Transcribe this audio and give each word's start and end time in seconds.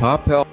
Pop 0.00 0.24
Health. 0.24 0.48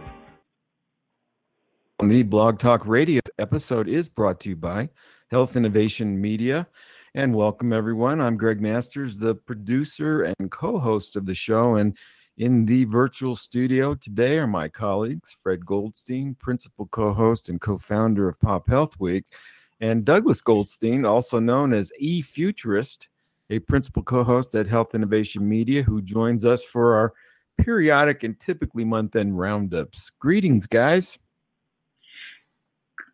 The 2.03 2.23
Blog 2.23 2.59
Talk 2.59 2.85
Radio 2.85 3.21
episode 3.39 3.87
is 3.87 4.09
brought 4.09 4.41
to 4.41 4.49
you 4.49 4.57
by 4.57 4.89
Health 5.31 5.55
Innovation 5.55 6.19
Media. 6.19 6.67
And 7.15 7.33
welcome, 7.33 7.71
everyone. 7.71 8.19
I'm 8.19 8.35
Gregg 8.35 8.59
Masters, 8.59 9.17
the 9.17 9.35
producer 9.35 10.23
and 10.23 10.51
co 10.51 10.77
host 10.77 11.15
of 11.15 11.25
the 11.25 11.33
show. 11.33 11.75
And 11.75 11.97
in 12.35 12.65
the 12.65 12.83
virtual 12.83 13.37
studio 13.37 13.95
today 13.95 14.37
are 14.37 14.47
my 14.47 14.67
colleagues, 14.67 15.37
Fred 15.41 15.65
Goldstein, 15.65 16.35
principal 16.35 16.87
co 16.87 17.13
host 17.13 17.47
and 17.47 17.61
co 17.61 17.77
founder 17.77 18.27
of 18.27 18.37
Pop 18.41 18.67
Health 18.67 18.99
Week, 18.99 19.23
and 19.79 20.03
Douglas 20.03 20.41
Goldstein, 20.41 21.05
also 21.05 21.39
known 21.39 21.71
as 21.71 21.93
E 21.99 22.21
Futurist, 22.21 23.07
a 23.49 23.59
principal 23.59 24.03
co 24.03 24.25
host 24.25 24.55
at 24.55 24.67
Health 24.67 24.93
Innovation 24.93 25.47
Media, 25.47 25.83
who 25.83 26.01
joins 26.01 26.43
us 26.43 26.65
for 26.65 26.95
our 26.95 27.13
periodic 27.57 28.23
and 28.23 28.39
typically 28.39 28.85
month 28.85 29.15
end 29.15 29.37
roundups. 29.37 30.11
Greetings, 30.19 30.67
guys. 30.67 31.17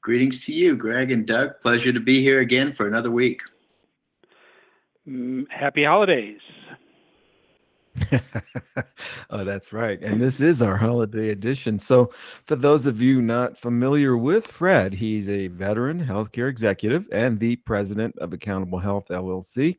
Greetings 0.02 0.46
to 0.46 0.54
you, 0.54 0.76
Gregg 0.76 1.12
and 1.12 1.26
Doug. 1.26 1.62
Pleasure 1.62 1.94
to 1.94 2.00
be 2.00 2.22
here 2.22 2.40
again 2.40 2.74
for 2.74 2.88
another 2.88 3.10
week. 3.10 3.42
Mm, 5.08 5.50
happy 5.50 5.86
holidays. 5.86 6.42
oh, 9.30 9.44
that's 9.44 9.72
right. 9.72 10.02
And 10.02 10.22
this 10.22 10.42
is 10.42 10.62
our 10.62 10.78
holiday 10.78 11.30
edition. 11.30 11.78
So, 11.78 12.12
for 12.46 12.56
those 12.56 12.86
of 12.86 13.02
you 13.02 13.22
not 13.22 13.58
familiar 13.58 14.18
with 14.18 14.48
Fred, 14.48 14.94
he's 14.94 15.30
a 15.30 15.48
veteran 15.48 16.04
healthcare 16.04 16.50
executive 16.50 17.08
and 17.12 17.40
the 17.40 17.58
president 17.58 18.18
of 18.18 18.34
Accountable 18.34 18.80
Health 18.80 19.08
LLC, 19.10 19.78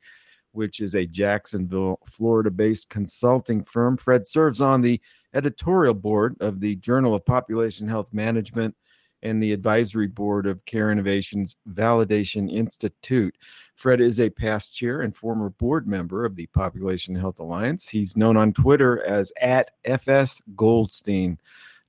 which 0.55 0.81
is 0.81 0.95
a 0.95 1.07
Jacksonville, 1.07 1.99
Florida 2.07 2.51
based 2.51 2.89
consulting 2.89 3.63
firm. 3.63 3.97
Fred 3.97 4.27
serves 4.27 4.61
on 4.61 4.81
the 4.81 5.01
editorial 5.35 5.95
board 5.95 6.37
of 6.41 6.61
the 6.61 6.77
Journal 6.77 7.15
of 7.15 7.25
Population 7.25 7.89
Health 7.89 8.13
Management 8.13 8.75
and 9.23 9.43
the 9.43 9.53
advisory 9.53 10.07
board 10.07 10.47
of 10.47 10.65
Care 10.67 10.91
Innovations 10.91 11.57
Validation 11.71 12.51
Institute. 12.53 13.37
Fred 13.75 14.01
is 14.01 14.21
a 14.21 14.31
past 14.31 14.75
chair 14.75 15.01
and 15.01 15.17
former 15.17 15.51
board 15.51 15.89
member 15.89 16.25
of 16.25 16.37
the 16.37 16.47
Population 16.47 17.15
Health 17.15 17.41
Alliance. 17.41 17.89
He's 17.89 18.17
known 18.17 18.37
on 18.37 18.53
Twitter 18.53 19.05
as 19.05 19.33
at 19.41 19.73
FS 19.85 20.41
Goldstein. 20.55 21.39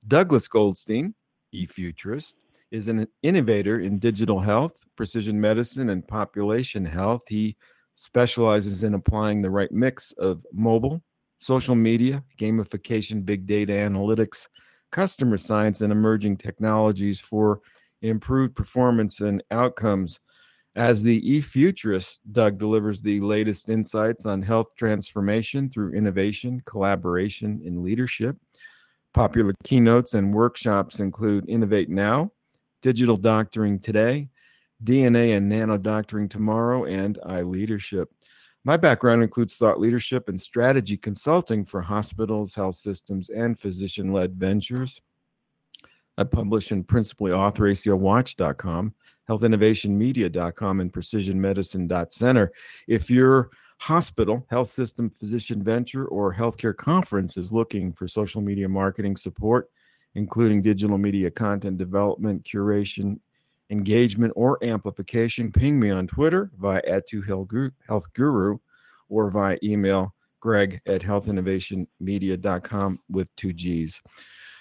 Douglas 0.08 0.48
Goldstein, 0.48 1.14
e 1.52 1.66
futurist, 1.66 2.36
is 2.70 2.88
an 2.88 3.06
innovator 3.22 3.80
in 3.80 3.98
digital 3.98 4.40
health, 4.40 4.78
precision 4.96 5.40
medicine, 5.40 5.90
and 5.90 6.08
population 6.08 6.84
health. 6.84 7.22
He 7.28 7.56
specializes 7.96 8.84
in 8.84 8.94
applying 8.94 9.42
the 9.42 9.50
right 9.50 9.72
mix 9.72 10.12
of 10.12 10.46
mobile, 10.52 11.02
social 11.38 11.74
media, 11.74 12.22
gamification, 12.38 13.24
big 13.24 13.46
data 13.46 13.72
analytics, 13.72 14.48
customer 14.92 15.36
science, 15.36 15.80
and 15.80 15.90
emerging 15.90 16.36
technologies 16.36 17.20
for 17.20 17.60
improved 18.02 18.54
performance 18.54 19.20
and 19.20 19.42
outcomes. 19.50 20.20
As 20.76 21.02
the 21.02 21.26
e-futurist, 21.28 22.20
Doug 22.32 22.58
delivers 22.58 23.00
the 23.00 23.18
latest 23.20 23.70
insights 23.70 24.26
on 24.26 24.42
health 24.42 24.68
transformation 24.76 25.70
through 25.70 25.94
innovation, 25.94 26.62
collaboration, 26.66 27.62
and 27.64 27.82
leadership. 27.82 28.36
Popular 29.14 29.54
keynotes 29.64 30.12
and 30.12 30.34
workshops 30.34 31.00
include 31.00 31.48
Innovate 31.48 31.88
Now, 31.88 32.30
Digital 32.82 33.16
Doctoring 33.16 33.78
Today, 33.78 34.28
DNA 34.84 35.36
and 35.36 35.48
Nano 35.48 35.78
Doctoring 35.78 36.28
Tomorrow, 36.28 36.84
and 36.84 37.18
iLeadership. 37.26 38.06
My 38.64 38.76
background 38.76 39.22
includes 39.22 39.54
thought 39.54 39.78
leadership 39.78 40.28
and 40.28 40.40
strategy 40.40 40.96
consulting 40.96 41.64
for 41.64 41.80
hospitals, 41.80 42.54
health 42.54 42.74
systems, 42.74 43.28
and 43.28 43.58
physician 43.58 44.12
led 44.12 44.34
ventures. 44.34 45.00
I 46.18 46.24
publish 46.24 46.72
and 46.72 46.86
principally 46.86 47.32
author 47.32 47.64
ACOWatch.com, 47.64 48.94
healthinnovationmedia.com, 49.28 50.80
and 50.80 50.92
precisionmedicine.center. 50.92 52.52
If 52.88 53.10
your 53.10 53.50
hospital, 53.78 54.46
health 54.50 54.68
system, 54.68 55.10
physician 55.10 55.62
venture, 55.62 56.06
or 56.06 56.34
healthcare 56.34 56.76
conference 56.76 57.36
is 57.36 57.52
looking 57.52 57.92
for 57.92 58.08
social 58.08 58.40
media 58.40 58.68
marketing 58.68 59.16
support, 59.16 59.70
including 60.14 60.62
digital 60.62 60.98
media 60.98 61.30
content 61.30 61.76
development, 61.76 62.42
curation, 62.44 63.20
engagement, 63.70 64.32
or 64.36 64.62
amplification, 64.62 65.50
ping 65.50 65.78
me 65.78 65.90
on 65.90 66.06
Twitter 66.06 66.50
via 66.58 66.82
at 66.86 67.06
2 67.06 67.22
Health 67.22 68.12
Guru 68.12 68.58
or 69.08 69.30
via 69.30 69.58
email 69.62 70.14
gregg 70.40 70.80
at 70.86 71.02
healthinnovationmedia.com 71.02 73.00
with 73.08 73.34
two 73.36 73.52
G's. 73.52 74.00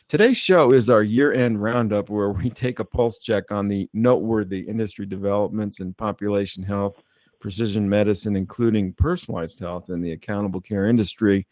Today's 0.07 0.38
show 0.38 0.71
is 0.71 0.89
our 0.89 1.03
year 1.03 1.33
end 1.33 1.61
roundup 1.61 2.09
where 2.09 2.29
we 2.29 2.49
take 2.51 2.79
a 2.79 2.85
pulse 2.85 3.19
check 3.19 3.51
on 3.51 3.67
the 3.67 3.89
noteworthy 3.94 4.59
industry 4.61 5.05
developments 5.05 5.79
in 5.79 5.94
population 5.94 6.63
health, 6.63 7.01
precision 7.39 7.89
medicine, 7.89 8.35
including 8.35 8.94
personalized 8.94 9.59
health 9.59 9.89
and 9.89 10.03
the 10.03 10.11
accountable 10.11 10.61
care 10.61 10.88
industry. 10.88 11.47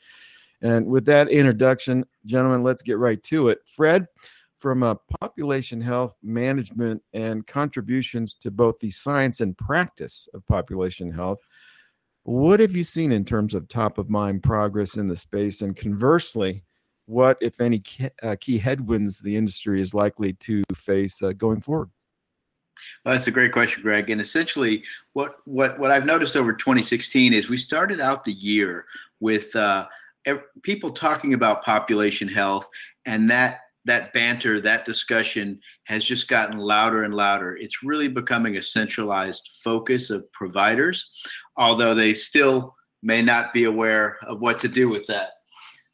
And 0.62 0.86
with 0.86 1.06
that 1.06 1.30
introduction, 1.30 2.06
gentlemen, 2.26 2.64
let's 2.64 2.82
get 2.82 2.98
right 2.98 3.22
to 3.24 3.50
it. 3.50 3.60
Fred, 3.66 4.08
from 4.64 4.82
a 4.82 4.96
population 5.20 5.82
health 5.82 6.16
management 6.24 7.04
and 7.12 7.46
contributions 7.46 8.34
to 8.34 8.50
both 8.50 8.80
the 8.80 8.90
science 8.90 9.42
and 9.42 9.58
practice 9.58 10.30
of 10.34 10.48
population 10.48 11.12
health. 11.12 11.42
What 12.24 12.62
have 12.62 12.74
you 12.74 12.86
seen 12.86 13.12
in 13.12 13.26
terms 13.26 13.54
of 13.54 13.68
top 13.68 13.98
of 13.98 14.10
mind 14.10 14.42
progress 14.42 14.96
in 14.96 15.10
the 15.10 15.18
space? 15.18 15.62
And 15.62 15.76
conversely, 15.76 16.64
what, 17.08 17.38
if 17.42 17.60
any, 17.60 17.80
key, 17.80 18.08
uh, 18.24 18.38
key 18.40 18.58
headwinds 18.58 19.20
the 19.20 19.36
industry 19.36 19.82
is 19.82 19.94
likely 19.94 20.32
to 20.32 20.64
face 20.74 21.22
uh, 21.22 21.34
going 21.34 21.60
forward? 21.60 21.90
Well, 23.04 23.16
that's 23.16 23.28
a 23.28 23.32
great 23.32 23.52
question, 23.52 23.84
Gregg. 23.84 24.12
And 24.12 24.22
essentially, 24.22 24.82
what 25.12 25.40
what 25.44 25.78
what 25.78 25.92
I've 25.92 26.06
noticed 26.06 26.38
over 26.38 26.54
2016 26.54 27.34
is 27.34 27.50
we 27.50 27.58
started 27.58 28.00
out 28.00 28.24
the 28.24 28.32
year 28.32 28.86
with 29.20 29.54
uh, 29.58 29.88
people 30.62 30.92
talking 30.92 31.34
about 31.34 31.66
population 31.66 32.30
health, 32.30 32.70
and 33.06 33.30
that 33.30 33.60
that 33.86 34.14
banter, 34.14 34.60
that 34.62 34.86
discussion 34.86 35.60
has 35.86 36.06
just 36.06 36.28
gotten 36.28 36.58
louder 36.58 37.04
and 37.04 37.14
louder. 37.14 37.56
It's 37.58 37.84
really 37.84 38.08
becoming 38.08 38.58
a 38.58 38.62
centralized 38.62 39.50
focus 39.64 40.10
of 40.10 40.32
providers, 40.32 41.10
although 41.58 41.94
they 41.94 42.14
still 42.14 42.76
may 43.02 43.22
not 43.22 43.54
be 43.54 43.66
aware 43.66 44.18
of 44.24 44.40
what 44.40 44.60
to 44.62 44.68
do 44.68 44.88
with 44.88 45.06
that. 45.08 45.32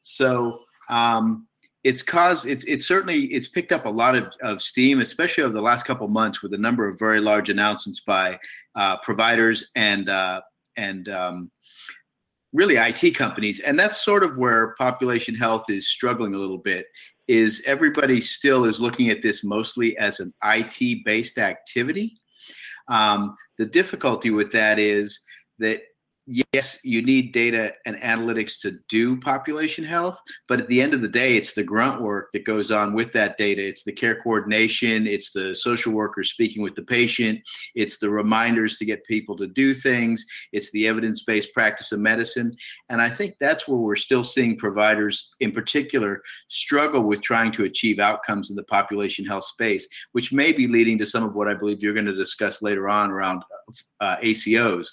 So 0.02 0.60
um, 0.90 1.48
it's 1.84 2.04
caused 2.04 2.46
it's 2.46 2.66
it's 2.66 2.86
certainly 2.86 3.26
it's 3.26 3.48
picked 3.48 3.72
up 3.72 3.86
a 3.86 3.90
lot 3.90 4.16
of, 4.16 4.28
of 4.42 4.62
steam, 4.62 5.00
especially 5.00 5.44
over 5.44 5.54
the 5.54 5.62
last 5.62 5.86
couple 5.86 6.08
months, 6.08 6.42
with 6.44 6.54
a 6.54 6.58
number 6.58 6.88
of 6.88 7.00
very 7.00 7.20
large 7.20 7.50
announcements 7.50 8.02
by 8.02 8.38
uh, 8.76 8.98
providers 8.98 9.72
and 9.76 10.10
uh, 10.10 10.42
and 10.78 11.10
um, 11.10 11.52
really 12.54 12.76
IT 12.76 13.16
companies, 13.16 13.60
and 13.60 13.80
that's 13.80 14.04
sort 14.04 14.24
of 14.24 14.38
where 14.38 14.76
population 14.78 15.36
health 15.36 15.70
is 15.70 15.90
struggling 15.90 16.34
a 16.36 16.38
little 16.38 16.58
bit 16.58 16.86
is 17.30 17.62
everybody 17.68 18.20
still 18.20 18.66
is 18.66 18.80
looking 18.80 19.10
at 19.10 19.22
this 19.22 19.44
mostly 19.44 19.96
as 20.00 20.20
an 20.20 20.34
IT 20.44 21.06
based 21.06 21.38
activity. 21.38 22.20
Um, 22.88 23.38
the 23.60 23.68
difficulty 23.68 24.32
with 24.32 24.52
that 24.52 24.80
is 24.80 25.20
that 25.60 25.82
yes, 26.54 26.80
you 26.84 27.02
need 27.02 27.32
data 27.32 27.74
and 27.86 27.96
analytics 27.98 28.60
to 28.62 28.78
do 28.88 29.18
population 29.18 29.84
health, 29.84 30.22
but 30.48 30.60
at 30.60 30.68
the 30.68 30.80
end 30.80 30.94
of 30.94 31.02
the 31.02 31.08
day, 31.08 31.36
it's 31.36 31.54
the 31.54 31.64
grunt 31.64 32.02
work 32.02 32.30
that 32.34 32.46
goes 32.46 32.70
on 32.70 32.94
with 32.94 33.12
that 33.14 33.38
data. 33.38 33.66
It's 33.66 33.84
the 33.84 33.92
care 33.92 34.22
coordination, 34.22 35.08
it's 35.08 35.32
the 35.32 35.56
social 35.56 35.92
worker 35.92 36.24
speaking 36.24 36.62
with 36.62 36.76
the 36.76 36.84
patient, 36.84 37.40
it's 37.74 37.98
the 37.98 38.10
reminders 38.10 38.78
to 38.78 38.86
get 38.86 39.04
people 39.06 39.36
to 39.38 39.48
do 39.48 39.74
things, 39.74 40.24
it's 40.54 40.70
the 40.72 40.88
evidence 40.88 41.24
based 41.24 41.54
practice 41.54 41.92
of 41.92 42.00
medicine. 42.00 42.56
And 42.90 43.02
I 43.02 43.10
think 43.10 43.36
that's 43.40 43.68
where 43.68 43.80
we're 43.80 43.96
still 43.96 44.24
seeing 44.24 44.56
providers 44.56 45.34
in 45.40 45.52
particular 45.52 46.22
struggle 46.48 47.04
with 47.04 47.22
trying 47.22 47.52
to 47.54 47.64
achieve 47.64 48.00
outcomes 48.00 48.52
in 48.52 48.56
the 48.56 48.64
population 48.64 49.26
health 49.26 49.46
space, 49.46 49.88
which 50.12 50.32
may 50.32 50.54
be 50.54 50.68
leading 50.68 51.00
to 51.00 51.06
some 51.06 51.24
of 51.24 51.34
what 51.34 51.48
I 51.48 51.56
believe 51.56 51.82
you're 51.82 51.94
going 51.94 52.06
to 52.06 52.14
discuss 52.14 52.62
later 52.62 52.88
on 52.88 53.10
around 53.10 53.44
uh, 54.02 54.18
ACOs. 54.18 54.88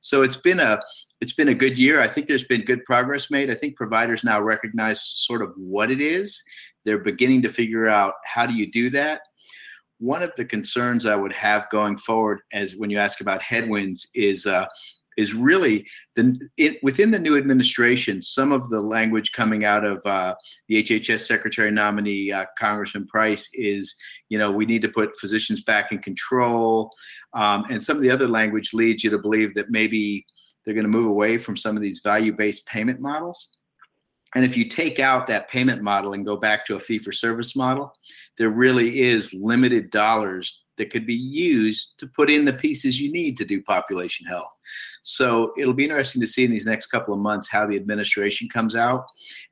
So 0.00 0.22
it's 0.22 0.36
been 0.36 0.60
a 0.60 0.80
it's 1.20 1.34
been 1.34 1.48
a 1.48 1.54
good 1.54 1.76
year. 1.76 2.00
I 2.00 2.08
think 2.08 2.26
there's 2.26 2.44
been 2.44 2.64
good 2.64 2.84
progress 2.84 3.30
made. 3.30 3.50
I 3.50 3.54
think 3.54 3.76
providers 3.76 4.24
now 4.24 4.40
recognize 4.40 5.02
sort 5.02 5.42
of 5.42 5.52
what 5.56 5.90
it 5.90 6.00
is. 6.00 6.42
They're 6.84 6.98
beginning 6.98 7.42
to 7.42 7.50
figure 7.50 7.88
out 7.88 8.14
how 8.24 8.46
do 8.46 8.54
you 8.54 8.70
do 8.70 8.88
that. 8.90 9.20
One 9.98 10.22
of 10.22 10.32
the 10.38 10.46
concerns 10.46 11.04
I 11.04 11.14
would 11.16 11.34
have 11.34 11.68
going 11.70 11.98
forward, 11.98 12.40
as 12.54 12.74
when 12.74 12.88
you 12.88 12.96
ask 12.96 13.20
about 13.20 13.42
headwinds, 13.42 14.08
is 14.14 14.46
uh, 14.46 14.64
is 15.20 15.34
really 15.34 15.86
the 16.16 16.40
it, 16.56 16.82
within 16.82 17.10
the 17.10 17.18
new 17.18 17.36
administration. 17.36 18.22
Some 18.22 18.52
of 18.52 18.70
the 18.70 18.80
language 18.80 19.32
coming 19.32 19.64
out 19.64 19.84
of 19.84 19.98
uh, 20.06 20.34
the 20.68 20.82
HHS 20.82 21.26
Secretary 21.26 21.70
nominee 21.70 22.32
uh, 22.32 22.46
Congressman 22.58 23.06
Price 23.06 23.48
is, 23.52 23.94
you 24.30 24.38
know, 24.38 24.50
we 24.50 24.64
need 24.64 24.82
to 24.82 24.88
put 24.88 25.18
physicians 25.20 25.62
back 25.62 25.92
in 25.92 25.98
control, 25.98 26.90
um, 27.34 27.64
and 27.70 27.82
some 27.82 27.96
of 27.96 28.02
the 28.02 28.10
other 28.10 28.28
language 28.28 28.72
leads 28.72 29.04
you 29.04 29.10
to 29.10 29.18
believe 29.18 29.54
that 29.54 29.70
maybe 29.70 30.24
they're 30.64 30.74
going 30.74 30.86
to 30.86 30.90
move 30.90 31.10
away 31.10 31.36
from 31.38 31.56
some 31.56 31.76
of 31.76 31.82
these 31.82 32.00
value-based 32.02 32.66
payment 32.66 33.00
models. 33.00 33.56
And 34.34 34.44
if 34.44 34.56
you 34.56 34.68
take 34.68 35.00
out 35.00 35.26
that 35.26 35.48
payment 35.48 35.82
model 35.82 36.12
and 36.12 36.24
go 36.24 36.36
back 36.36 36.64
to 36.66 36.76
a 36.76 36.80
fee 36.80 37.00
for 37.00 37.12
service 37.12 37.56
model, 37.56 37.92
there 38.38 38.50
really 38.50 39.00
is 39.00 39.34
limited 39.34 39.90
dollars 39.90 40.62
that 40.80 40.90
could 40.90 41.04
be 41.04 41.14
used 41.14 41.98
to 41.98 42.06
put 42.06 42.30
in 42.30 42.46
the 42.46 42.54
pieces 42.54 42.98
you 42.98 43.12
need 43.12 43.36
to 43.36 43.44
do 43.44 43.62
population 43.62 44.26
health. 44.26 44.50
So 45.02 45.52
it'll 45.58 45.74
be 45.74 45.84
interesting 45.84 46.22
to 46.22 46.26
see 46.26 46.44
in 46.44 46.50
these 46.50 46.64
next 46.64 46.86
couple 46.86 47.12
of 47.12 47.20
months 47.20 47.50
how 47.50 47.66
the 47.66 47.76
administration 47.76 48.48
comes 48.48 48.74
out 48.74 49.04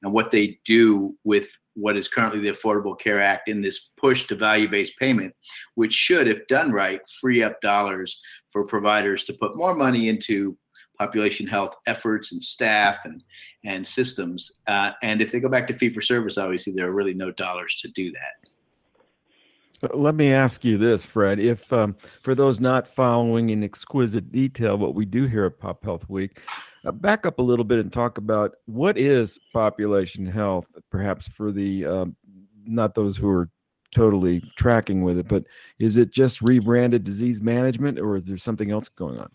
and 0.02 0.10
what 0.10 0.30
they 0.30 0.58
do 0.64 1.14
with 1.24 1.50
what 1.74 1.98
is 1.98 2.08
currently 2.08 2.40
the 2.40 2.48
Affordable 2.48 2.98
Care 2.98 3.22
Act 3.22 3.50
in 3.50 3.60
this 3.60 3.90
push 3.98 4.26
to 4.28 4.34
value 4.34 4.68
based 4.68 4.98
payment, 4.98 5.34
which 5.74 5.92
should, 5.92 6.28
if 6.28 6.46
done 6.46 6.72
right, 6.72 7.00
free 7.20 7.42
up 7.42 7.60
dollars 7.60 8.18
for 8.50 8.66
providers 8.66 9.24
to 9.24 9.34
put 9.34 9.54
more 9.54 9.74
money 9.74 10.08
into 10.08 10.56
population 10.98 11.46
health 11.46 11.76
efforts 11.86 12.32
and 12.32 12.42
staff 12.42 13.04
and 13.04 13.22
and 13.66 13.86
systems. 13.86 14.60
Uh, 14.66 14.92
and 15.02 15.20
if 15.20 15.30
they 15.30 15.40
go 15.40 15.48
back 15.50 15.68
to 15.68 15.74
fee 15.74 15.90
for 15.90 16.00
service, 16.00 16.38
obviously 16.38 16.72
there 16.72 16.88
are 16.88 16.92
really 16.92 17.14
no 17.14 17.30
dollars 17.32 17.76
to 17.82 17.88
do 17.88 18.10
that. 18.12 18.57
Let 19.94 20.14
me 20.14 20.32
ask 20.32 20.64
you 20.64 20.76
this, 20.76 21.04
Fred. 21.04 21.38
If 21.38 21.72
um, 21.72 21.96
for 22.22 22.34
those 22.34 22.58
not 22.58 22.88
following 22.88 23.50
in 23.50 23.62
exquisite 23.62 24.32
detail 24.32 24.76
what 24.76 24.94
we 24.94 25.04
do 25.04 25.26
here 25.26 25.44
at 25.44 25.58
Pop 25.58 25.84
Health 25.84 26.08
Week, 26.08 26.40
uh, 26.84 26.92
back 26.92 27.26
up 27.26 27.38
a 27.38 27.42
little 27.42 27.64
bit 27.64 27.78
and 27.78 27.92
talk 27.92 28.18
about 28.18 28.56
what 28.66 28.98
is 28.98 29.38
population 29.52 30.26
health, 30.26 30.66
perhaps 30.90 31.28
for 31.28 31.52
the 31.52 31.86
um, 31.86 32.16
not 32.66 32.94
those 32.94 33.16
who 33.16 33.28
are 33.28 33.50
totally 33.90 34.40
tracking 34.56 35.02
with 35.02 35.18
it, 35.18 35.28
but 35.28 35.44
is 35.78 35.96
it 35.96 36.10
just 36.10 36.42
rebranded 36.42 37.04
disease 37.04 37.40
management, 37.40 37.98
or 37.98 38.16
is 38.16 38.24
there 38.24 38.36
something 38.36 38.72
else 38.72 38.88
going 38.88 39.18
on? 39.18 39.30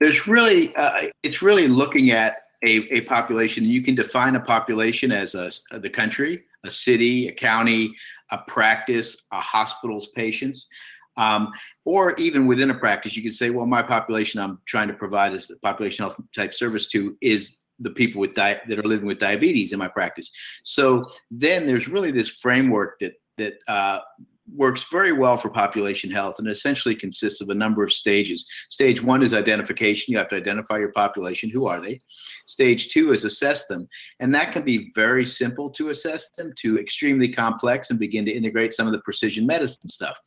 there's 0.00 0.26
really 0.26 0.74
uh, 0.76 1.08
it's 1.22 1.42
really 1.42 1.68
looking 1.68 2.10
at 2.10 2.48
a, 2.62 2.88
a 2.92 3.00
population. 3.02 3.64
You 3.64 3.82
can 3.82 3.94
define 3.94 4.36
a 4.36 4.40
population 4.40 5.12
as 5.12 5.34
a, 5.34 5.50
the 5.78 5.90
country, 5.90 6.44
a 6.66 6.70
city, 6.70 7.28
a 7.28 7.32
county, 7.32 7.94
a 8.30 8.38
practice, 8.46 9.24
a 9.32 9.40
hospital's 9.40 10.08
patients. 10.08 10.68
Um, 11.18 11.50
or 11.84 12.14
even 12.16 12.46
within 12.46 12.70
a 12.70 12.74
practice, 12.74 13.16
you 13.16 13.22
can 13.22 13.32
say, 13.32 13.48
well, 13.50 13.66
my 13.66 13.82
population 13.82 14.40
I'm 14.40 14.58
trying 14.66 14.88
to 14.88 14.94
provide 14.94 15.32
as 15.32 15.50
a 15.50 15.58
population 15.60 16.02
health 16.04 16.20
type 16.34 16.52
service 16.52 16.88
to 16.88 17.16
is 17.22 17.56
the 17.78 17.90
people 17.90 18.20
with 18.20 18.34
di- 18.34 18.60
that 18.68 18.78
are 18.78 18.88
living 18.88 19.06
with 19.06 19.18
diabetes 19.18 19.72
in 19.72 19.78
my 19.78 19.88
practice. 19.88 20.30
So 20.62 21.04
then 21.30 21.66
there's 21.66 21.88
really 21.88 22.10
this 22.10 22.28
framework 22.28 22.98
that 23.00 23.14
that 23.38 23.54
uh, 23.68 24.00
works 24.54 24.86
very 24.90 25.12
well 25.12 25.36
for 25.36 25.50
population 25.50 26.10
health 26.10 26.36
and 26.38 26.48
essentially 26.48 26.94
consists 26.94 27.40
of 27.40 27.48
a 27.48 27.54
number 27.54 27.82
of 27.82 27.92
stages. 27.92 28.46
Stage 28.70 29.02
one 29.02 29.22
is 29.22 29.34
identification. 29.34 30.12
You 30.12 30.18
have 30.18 30.28
to 30.28 30.36
identify 30.36 30.78
your 30.78 30.92
population. 30.92 31.50
Who 31.50 31.66
are 31.66 31.80
they? 31.80 32.00
Stage 32.46 32.88
two 32.88 33.12
is 33.12 33.24
assess 33.24 33.66
them. 33.66 33.88
And 34.20 34.34
that 34.34 34.52
can 34.52 34.62
be 34.62 34.90
very 34.94 35.26
simple 35.26 35.70
to 35.70 35.88
assess 35.88 36.28
them 36.30 36.52
to 36.58 36.78
extremely 36.78 37.28
complex 37.28 37.90
and 37.90 37.98
begin 37.98 38.24
to 38.26 38.32
integrate 38.32 38.72
some 38.72 38.86
of 38.86 38.92
the 38.92 39.00
precision 39.00 39.46
medicine 39.46 39.88
stuff. 39.88 40.18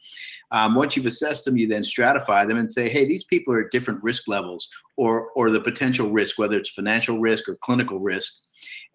Um, 0.51 0.75
once 0.75 0.95
you've 0.95 1.06
assessed 1.06 1.45
them, 1.45 1.57
you 1.57 1.68
then 1.68 1.83
stratify 1.83 2.48
them 2.48 2.57
and 2.57 2.69
say, 2.69 2.89
hey, 2.89 3.06
these 3.06 3.24
people 3.24 3.54
are 3.54 3.62
at 3.62 3.72
different 3.72 4.04
risk 4.04 4.27
levels 4.27 4.68
or, 4.98 5.30
or 5.36 5.50
the 5.50 5.62
potential 5.62 6.12
risk, 6.12 6.38
whether 6.38 6.57
it's 6.57 6.69
financial 6.69 7.19
risk 7.19 7.48
or 7.48 7.56
clinical 7.57 8.00
risk. 8.00 8.33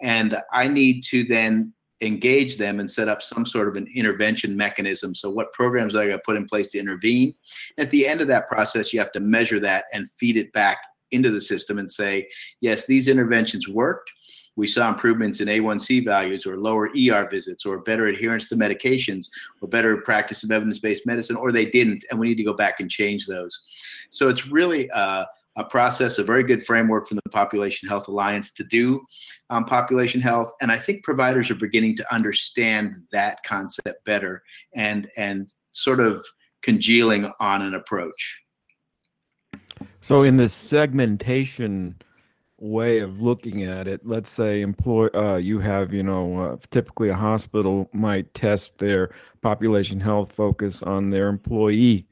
And 0.03 0.37
I 0.53 0.69
need 0.69 1.03
to 1.05 1.25
then 1.25 1.73
engage 2.01 2.57
them 2.57 2.81
and 2.81 2.91
set 2.91 3.09
up 3.09 3.23
some 3.23 3.47
sort 3.47 3.69
of 3.69 3.77
an 3.77 3.87
intervention 3.95 4.57
mechanism. 4.57 5.15
So, 5.15 5.31
what 5.31 5.53
programs 5.53 5.95
are 5.95 6.05
going 6.05 6.17
to 6.17 6.23
put 6.25 6.37
in 6.37 6.47
place 6.47 6.73
to 6.73 6.79
intervene? 6.79 7.35
At 7.79 7.91
the 7.91 8.07
end 8.07 8.21
of 8.21 8.29
that 8.29 8.49
process, 8.49 8.93
you 8.93 8.99
have 8.99 9.13
to 9.13 9.21
measure 9.21 9.61
that 9.61 9.85
and 9.93 10.11
feed 10.11 10.37
it 10.37 10.53
back 10.53 10.79
into 11.13 11.31
the 11.31 11.41
system 11.41 11.79
and 11.79 11.91
say, 11.91 12.27
yes, 12.61 12.87
these 12.87 13.09
interventions 13.09 13.69
worked. 13.69 14.11
We 14.57 14.67
saw 14.67 14.89
improvements 14.89 15.41
in 15.41 15.49
A1C 15.49 16.05
values 16.05 16.47
or 16.47 16.57
lower 16.57 16.89
ER 16.89 17.29
visits 17.29 17.67
or 17.67 17.79
better 17.79 18.07
adherence 18.07 18.49
to 18.49 18.57
medications 18.57 19.29
or 19.61 19.69
better 19.69 19.97
practice 19.99 20.45
of 20.45 20.53
evidence 20.53 20.79
based 20.79 21.07
medicine, 21.07 21.37
or 21.37 21.51
they 21.51 21.67
didn't, 21.67 22.05
and 22.11 22.19
we 22.19 22.29
need 22.29 22.37
to 22.37 22.45
go 22.45 22.55
back 22.55 22.81
and 22.81 22.91
change 22.91 23.27
those. 23.27 23.61
So, 24.11 24.29
it's 24.29 24.49
really 24.49 24.91
uh, 24.91 25.25
a 25.57 25.65
process, 25.65 26.19
a 26.19 26.25
very 26.25 26.43
good 26.43 26.65
framework 26.65 27.07
from 27.07 27.19
the 27.25 27.31
Population 27.31 27.89
Health 27.89 28.09
Alliance 28.09 28.53
to 28.53 28.65
do 28.65 29.05
um, 29.51 29.65
population 29.65 30.21
health. 30.21 30.53
And 30.61 30.73
I 30.73 30.79
think 30.79 31.05
providers 31.05 31.51
are 31.51 31.55
beginning 31.55 31.97
to 31.97 32.15
understand 32.15 32.97
that 33.13 33.39
concept 33.45 34.05
better 34.05 34.43
and 34.75 35.09
and 35.17 35.47
sort 35.73 36.01
of 36.01 36.25
congealing 36.63 37.31
on 37.41 37.63
an 37.63 37.75
approach. 37.75 38.41
So 40.01 40.23
in 40.23 40.37
this 40.37 40.53
segmentation 40.53 41.97
way 42.59 43.01
of 43.01 43.21
looking 43.21 43.65
at 43.65 43.87
it, 43.87 44.01
let's 44.05 44.31
say 44.31 44.63
employ 44.63 45.09
uh, 45.15 45.37
you 45.37 45.59
have 45.59 45.93
you 45.93 46.03
know 46.03 46.39
uh, 46.41 46.57
typically 46.71 47.11
a 47.11 47.15
hospital 47.15 47.89
might 47.93 48.33
test 48.35 48.79
their 48.79 49.15
population 49.41 50.01
health 50.01 50.33
focus 50.33 50.83
on 50.83 51.11
their 51.11 51.29
employee 51.29 52.07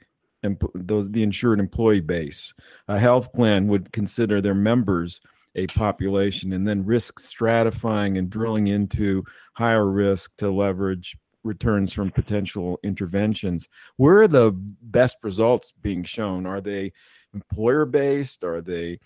those 0.75 1.11
the 1.11 1.23
insured 1.23 1.61
employee 1.61 2.01
base. 2.01 2.53
A 2.89 2.99
health 2.99 3.33
plan 3.33 3.69
would 3.69 3.93
consider 3.93 4.41
their 4.41 4.55
members 4.55 5.21
a 5.55 5.67
population 5.69 6.53
and 6.53 6.67
then 6.67 6.85
risk 6.85 7.21
stratifying 7.21 8.19
and 8.19 8.31
drilling 8.31 8.69
into 8.69 9.25
higher 9.55 9.87
risk 9.87 10.37
to 10.39 10.51
leverage 10.51 11.17
returns 11.45 11.93
from 11.93 12.11
potential 12.11 12.79
interventions. 12.83 13.69
Where 13.97 14.23
are 14.23 14.29
the 14.29 14.53
best 14.53 15.19
results 15.23 15.73
being 15.83 16.05
shown? 16.05 16.47
Are 16.47 16.61
they 16.61 16.93
employer 17.35 17.85
based? 17.85 18.45
Are 18.45 18.61
they 18.61 18.99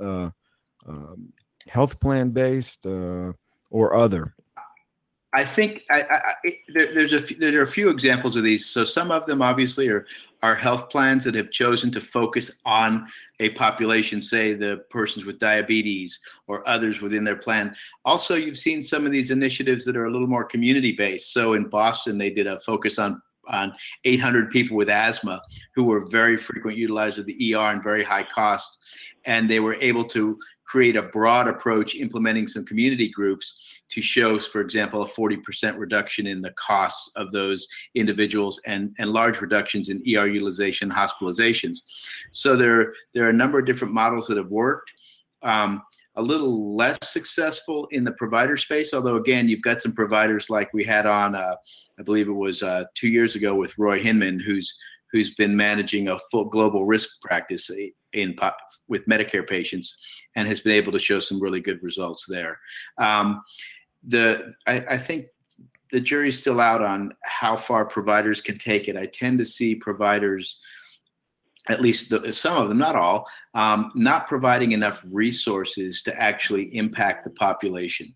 uh, 0.00 0.30
um, 0.86 1.32
health 1.68 2.00
plan 2.00 2.30
based 2.30 2.86
uh, 2.86 3.32
or 3.70 3.94
other? 3.94 4.34
I 5.34 5.44
think 5.44 5.84
I, 5.90 6.02
I, 6.02 6.34
there, 6.74 6.92
there's 6.92 7.12
a 7.12 7.34
there 7.34 7.58
are 7.58 7.64
a 7.64 7.66
few 7.66 7.88
examples 7.88 8.36
of 8.36 8.42
these. 8.42 8.66
So 8.66 8.84
some 8.84 9.10
of 9.10 9.26
them 9.26 9.40
obviously 9.40 9.88
are 9.88 10.06
are 10.42 10.54
health 10.54 10.90
plans 10.90 11.24
that 11.24 11.34
have 11.36 11.50
chosen 11.52 11.90
to 11.92 12.00
focus 12.00 12.50
on 12.64 13.06
a 13.38 13.50
population, 13.50 14.20
say 14.20 14.54
the 14.54 14.84
persons 14.90 15.24
with 15.24 15.38
diabetes 15.38 16.18
or 16.48 16.68
others 16.68 17.00
within 17.00 17.22
their 17.22 17.36
plan. 17.36 17.74
Also, 18.04 18.34
you've 18.34 18.58
seen 18.58 18.82
some 18.82 19.06
of 19.06 19.12
these 19.12 19.30
initiatives 19.30 19.84
that 19.84 19.96
are 19.96 20.06
a 20.06 20.10
little 20.10 20.26
more 20.26 20.44
community 20.44 20.92
based. 20.92 21.32
So 21.32 21.54
in 21.54 21.68
Boston, 21.68 22.18
they 22.18 22.30
did 22.30 22.46
a 22.46 22.58
focus 22.60 22.98
on 22.98 23.22
on 23.48 23.74
800 24.04 24.50
people 24.50 24.76
with 24.76 24.88
asthma 24.88 25.42
who 25.74 25.84
were 25.84 26.06
very 26.06 26.36
frequent 26.36 26.78
utilizers 26.78 27.18
of 27.18 27.26
the 27.26 27.54
ER 27.54 27.72
and 27.72 27.82
very 27.82 28.04
high 28.04 28.22
cost, 28.22 28.78
and 29.24 29.50
they 29.50 29.60
were 29.60 29.74
able 29.74 30.04
to 30.04 30.38
create 30.72 30.96
a 30.96 31.02
broad 31.02 31.48
approach 31.48 31.96
implementing 31.96 32.46
some 32.46 32.64
community 32.64 33.06
groups 33.06 33.78
to 33.90 34.00
show, 34.00 34.38
for 34.38 34.62
example, 34.62 35.02
a 35.02 35.06
40% 35.06 35.76
reduction 35.76 36.26
in 36.26 36.40
the 36.40 36.50
costs 36.52 37.10
of 37.14 37.30
those 37.30 37.68
individuals 37.94 38.58
and, 38.64 38.94
and 38.98 39.10
large 39.10 39.42
reductions 39.42 39.90
in 39.90 39.98
ER 39.98 40.26
utilization, 40.26 40.90
hospitalizations. 40.90 41.80
So 42.30 42.56
there, 42.56 42.94
there 43.12 43.26
are 43.26 43.28
a 43.28 43.34
number 43.34 43.58
of 43.58 43.66
different 43.66 43.92
models 43.92 44.26
that 44.28 44.38
have 44.38 44.48
worked. 44.48 44.90
Um, 45.42 45.82
a 46.16 46.22
little 46.22 46.74
less 46.74 46.96
successful 47.02 47.86
in 47.90 48.02
the 48.02 48.12
provider 48.12 48.56
space, 48.56 48.94
although 48.94 49.16
again, 49.16 49.50
you've 49.50 49.60
got 49.60 49.82
some 49.82 49.92
providers 49.92 50.48
like 50.48 50.72
we 50.72 50.84
had 50.84 51.04
on, 51.04 51.34
uh, 51.34 51.56
I 51.98 52.02
believe 52.02 52.28
it 52.28 52.32
was 52.32 52.62
uh, 52.62 52.84
two 52.94 53.08
years 53.08 53.36
ago 53.36 53.54
with 53.54 53.76
Roy 53.76 53.98
Hinman, 53.98 54.40
who's 54.40 54.74
who's 55.12 55.34
been 55.34 55.54
managing 55.54 56.08
a 56.08 56.18
full 56.30 56.46
global 56.46 56.84
risk 56.84 57.20
practice 57.20 57.70
in 58.12 58.36
with 58.88 59.06
Medicare 59.06 59.48
patients 59.48 59.98
and 60.34 60.48
has 60.48 60.60
been 60.60 60.72
able 60.72 60.92
to 60.92 60.98
show 60.98 61.20
some 61.20 61.40
really 61.40 61.60
good 61.60 61.82
results 61.82 62.26
there. 62.28 62.58
Um, 62.98 63.42
the 64.04 64.54
I, 64.66 64.84
I 64.90 64.98
think 64.98 65.26
the 65.92 66.00
jury's 66.00 66.40
still 66.40 66.60
out 66.60 66.82
on 66.82 67.12
how 67.22 67.54
far 67.54 67.84
providers 67.84 68.40
can 68.40 68.56
take 68.56 68.88
it. 68.88 68.96
I 68.96 69.06
tend 69.06 69.38
to 69.38 69.46
see 69.46 69.74
providers, 69.74 70.58
at 71.68 71.82
least 71.82 72.08
the, 72.08 72.32
some 72.32 72.56
of 72.56 72.68
them, 72.68 72.78
not 72.78 72.96
all, 72.96 73.28
um, 73.54 73.92
not 73.94 74.26
providing 74.26 74.72
enough 74.72 75.04
resources 75.10 76.02
to 76.02 76.20
actually 76.20 76.74
impact 76.74 77.24
the 77.24 77.30
population. 77.30 78.14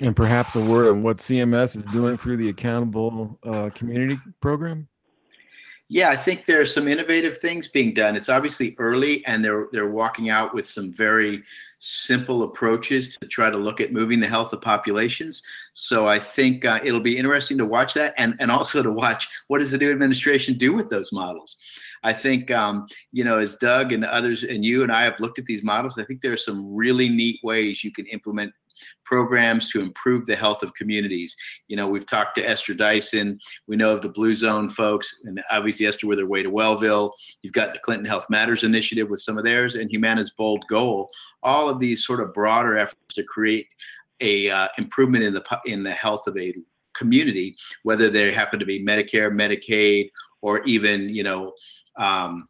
And 0.00 0.16
perhaps 0.16 0.56
a 0.56 0.60
word 0.60 0.88
on 0.88 1.02
what 1.02 1.18
CMS 1.18 1.76
is 1.76 1.84
doing 1.84 2.16
through 2.16 2.38
the 2.38 2.48
Accountable 2.48 3.38
uh, 3.44 3.70
Community 3.74 4.18
Program. 4.40 4.88
Yeah, 5.88 6.10
I 6.10 6.16
think 6.16 6.46
there's 6.46 6.72
some 6.72 6.88
innovative 6.88 7.38
things 7.38 7.68
being 7.68 7.92
done. 7.92 8.16
It's 8.16 8.30
obviously 8.30 8.74
early, 8.78 9.24
and 9.26 9.44
they're 9.44 9.68
they're 9.70 9.90
walking 9.90 10.30
out 10.30 10.54
with 10.54 10.66
some 10.66 10.92
very 10.92 11.42
simple 11.78 12.44
approaches 12.44 13.18
to 13.18 13.28
try 13.28 13.50
to 13.50 13.58
look 13.58 13.80
at 13.82 13.92
moving 13.92 14.18
the 14.18 14.26
health 14.26 14.54
of 14.54 14.62
populations. 14.62 15.42
So 15.74 16.08
I 16.08 16.18
think 16.18 16.64
uh, 16.64 16.80
it'll 16.82 17.00
be 17.00 17.18
interesting 17.18 17.58
to 17.58 17.66
watch 17.66 17.92
that, 17.94 18.14
and 18.16 18.34
and 18.40 18.50
also 18.50 18.82
to 18.82 18.90
watch 18.90 19.28
what 19.48 19.58
does 19.58 19.70
the 19.70 19.78
new 19.78 19.92
administration 19.92 20.56
do 20.56 20.72
with 20.72 20.88
those 20.88 21.12
models. 21.12 21.58
I 22.02 22.14
think 22.14 22.50
um, 22.50 22.86
you 23.12 23.22
know, 23.22 23.38
as 23.38 23.56
Doug 23.56 23.92
and 23.92 24.06
others 24.06 24.42
and 24.42 24.64
you 24.64 24.82
and 24.82 24.90
I 24.90 25.04
have 25.04 25.20
looked 25.20 25.38
at 25.38 25.44
these 25.44 25.62
models, 25.62 25.98
I 25.98 26.04
think 26.04 26.22
there 26.22 26.32
are 26.32 26.38
some 26.38 26.74
really 26.74 27.10
neat 27.10 27.40
ways 27.42 27.84
you 27.84 27.92
can 27.92 28.06
implement 28.06 28.54
programs 29.04 29.70
to 29.70 29.80
improve 29.80 30.26
the 30.26 30.36
health 30.36 30.62
of 30.62 30.74
communities. 30.74 31.36
You 31.68 31.76
know, 31.76 31.86
we've 31.86 32.06
talked 32.06 32.36
to 32.36 32.48
Esther 32.48 32.74
Dyson. 32.74 33.38
We 33.66 33.76
know 33.76 33.92
of 33.92 34.02
the 34.02 34.08
Blue 34.08 34.34
Zone 34.34 34.68
folks, 34.68 35.14
and 35.24 35.42
obviously 35.50 35.86
Esther 35.86 36.06
with 36.06 36.18
her 36.18 36.26
way 36.26 36.42
to 36.42 36.50
Wellville. 36.50 37.12
You've 37.42 37.52
got 37.52 37.72
the 37.72 37.78
Clinton 37.78 38.06
Health 38.06 38.26
Matters 38.30 38.64
initiative 38.64 39.10
with 39.10 39.20
some 39.20 39.38
of 39.38 39.44
theirs, 39.44 39.74
and 39.74 39.90
Humana's 39.90 40.30
bold 40.30 40.64
goal. 40.68 41.10
All 41.42 41.68
of 41.68 41.78
these 41.78 42.04
sort 42.04 42.20
of 42.20 42.32
broader 42.32 42.76
efforts 42.76 43.14
to 43.14 43.22
create 43.24 43.66
a 44.20 44.50
uh, 44.50 44.68
improvement 44.78 45.24
in 45.24 45.34
the 45.34 45.60
in 45.66 45.82
the 45.82 45.92
health 45.92 46.26
of 46.26 46.36
a 46.38 46.54
community, 46.94 47.54
whether 47.82 48.08
they 48.08 48.32
happen 48.32 48.58
to 48.58 48.66
be 48.66 48.84
Medicare, 48.84 49.30
Medicaid, 49.30 50.10
or 50.42 50.62
even 50.64 51.08
you 51.08 51.22
know 51.22 51.52
um, 51.96 52.46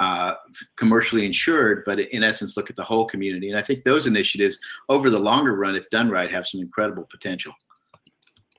uh, 0.00 0.34
commercially 0.76 1.26
insured, 1.26 1.82
but 1.84 2.00
in 2.00 2.24
essence, 2.24 2.56
look 2.56 2.70
at 2.70 2.76
the 2.76 2.82
whole 2.82 3.04
community. 3.04 3.50
And 3.50 3.58
I 3.58 3.62
think 3.62 3.84
those 3.84 4.06
initiatives, 4.06 4.58
over 4.88 5.10
the 5.10 5.18
longer 5.18 5.54
run, 5.54 5.76
if 5.76 5.88
done 5.90 6.10
right, 6.10 6.32
have 6.32 6.46
some 6.46 6.60
incredible 6.60 7.06
potential. 7.10 7.52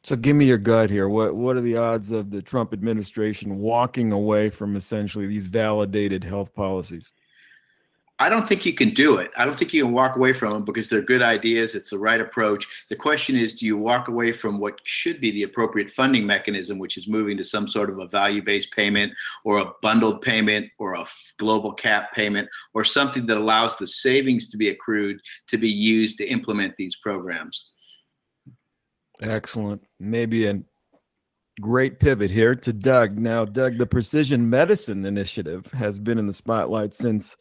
So, 0.03 0.15
give 0.15 0.35
me 0.35 0.45
your 0.45 0.57
gut 0.59 0.89
here. 0.89 1.09
What 1.09 1.35
what 1.35 1.57
are 1.57 1.61
the 1.61 1.77
odds 1.77 2.11
of 2.11 2.31
the 2.31 2.41
Trump 2.41 2.73
administration 2.73 3.57
walking 3.57 4.11
away 4.11 4.49
from 4.49 4.75
essentially 4.75 5.27
these 5.27 5.45
validated 5.45 6.23
health 6.23 6.53
policies? 6.53 7.11
I 8.21 8.29
don't 8.29 8.47
think 8.47 8.67
you 8.67 8.73
can 8.75 8.93
do 8.93 9.17
it. 9.17 9.31
I 9.35 9.45
don't 9.45 9.57
think 9.57 9.73
you 9.73 9.83
can 9.83 9.93
walk 9.93 10.15
away 10.15 10.31
from 10.31 10.53
them 10.53 10.63
because 10.63 10.87
they're 10.87 11.01
good 11.01 11.23
ideas. 11.23 11.73
It's 11.73 11.89
the 11.89 11.97
right 11.97 12.21
approach. 12.21 12.67
The 12.91 12.95
question 12.95 13.35
is, 13.35 13.55
do 13.55 13.65
you 13.65 13.77
walk 13.77 14.09
away 14.09 14.31
from 14.31 14.59
what 14.59 14.75
should 14.83 15.19
be 15.19 15.31
the 15.31 15.41
appropriate 15.41 15.89
funding 15.89 16.27
mechanism, 16.27 16.77
which 16.77 16.97
is 16.97 17.07
moving 17.07 17.35
to 17.37 17.43
some 17.43 17.67
sort 17.67 17.89
of 17.89 17.97
a 17.97 18.07
value 18.07 18.43
based 18.43 18.71
payment 18.73 19.11
or 19.43 19.57
a 19.57 19.71
bundled 19.81 20.21
payment 20.21 20.69
or 20.77 20.93
a 20.93 21.07
global 21.39 21.73
cap 21.73 22.13
payment 22.13 22.47
or 22.75 22.83
something 22.83 23.25
that 23.25 23.37
allows 23.37 23.75
the 23.77 23.87
savings 23.87 24.51
to 24.51 24.57
be 24.57 24.69
accrued 24.69 25.19
to 25.47 25.57
be 25.57 25.69
used 25.69 26.19
to 26.19 26.27
implement 26.27 26.77
these 26.77 26.97
programs? 26.97 27.71
Excellent. 29.19 29.81
Maybe 29.99 30.45
a 30.45 30.61
great 31.59 31.99
pivot 31.99 32.29
here 32.29 32.53
to 32.53 32.71
Doug. 32.71 33.17
Now, 33.17 33.45
Doug, 33.45 33.79
the 33.79 33.87
Precision 33.87 34.47
Medicine 34.47 35.05
Initiative 35.05 35.71
has 35.71 35.97
been 35.97 36.19
in 36.19 36.27
the 36.27 36.33
spotlight 36.33 36.93
since 36.93 37.35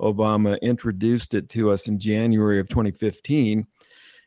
Obama 0.00 0.60
introduced 0.60 1.34
it 1.34 1.48
to 1.50 1.70
us 1.70 1.88
in 1.88 1.98
January 1.98 2.58
of 2.58 2.68
2015, 2.68 3.66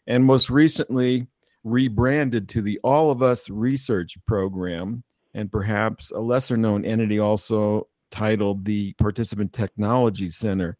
and 0.08 0.26
most 0.26 0.50
recently 0.50 1.28
rebranded 1.64 2.48
to 2.50 2.62
the 2.62 2.80
All 2.84 3.12
of 3.12 3.22
Us 3.22 3.50
Research 3.50 4.18
Program, 4.26 5.04
and 5.34 5.52
perhaps 5.52 6.12
a 6.12 6.20
lesser 6.20 6.58
known 6.58 6.86
entity 6.86 7.20
also 7.20 7.88
titled 8.12 8.66
the 8.66 8.94
Participant 8.94 9.54
Technology 9.54 10.30
Center. 10.30 10.78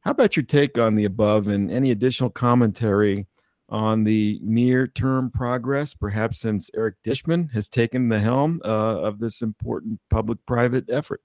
How 0.00 0.10
about 0.10 0.36
your 0.36 0.44
take 0.44 0.78
on 0.78 0.94
the 0.94 1.04
above 1.04 1.48
and 1.48 1.70
any 1.70 1.90
additional 1.90 2.30
commentary 2.30 3.26
on 3.68 4.04
the 4.04 4.40
near 4.42 4.86
term 4.86 5.30
progress, 5.30 5.94
perhaps 5.94 6.40
since 6.40 6.70
Eric 6.74 6.96
Dishman 7.04 7.52
has 7.52 7.68
taken 7.68 8.08
the 8.08 8.18
helm 8.18 8.60
uh, 8.64 8.68
of 8.68 9.18
this 9.18 9.42
important 9.42 10.00
public 10.08 10.38
private 10.46 10.86
effort? 10.88 11.20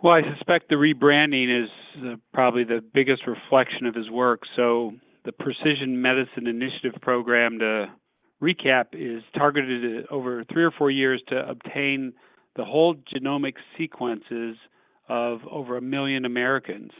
Well, 0.00 0.12
I 0.14 0.22
suspect 0.36 0.68
the 0.68 0.76
rebranding 0.76 1.64
is 1.64 1.70
uh, 2.04 2.16
probably 2.32 2.62
the 2.62 2.80
biggest 2.94 3.22
reflection 3.26 3.84
of 3.86 3.94
his 3.94 4.08
work. 4.10 4.42
So, 4.54 4.92
the 5.24 5.32
Precision 5.32 6.00
Medicine 6.00 6.46
Initiative 6.46 6.94
program, 7.02 7.58
to 7.58 7.86
recap, 8.40 8.86
is 8.92 9.22
targeted 9.36 10.06
over 10.10 10.44
three 10.52 10.62
or 10.62 10.70
four 10.70 10.90
years 10.90 11.20
to 11.28 11.48
obtain 11.48 12.12
the 12.56 12.64
whole 12.64 12.94
genomic 12.94 13.54
sequences 13.76 14.56
of 15.08 15.40
over 15.50 15.76
a 15.76 15.82
million 15.82 16.24
Americans. 16.24 16.92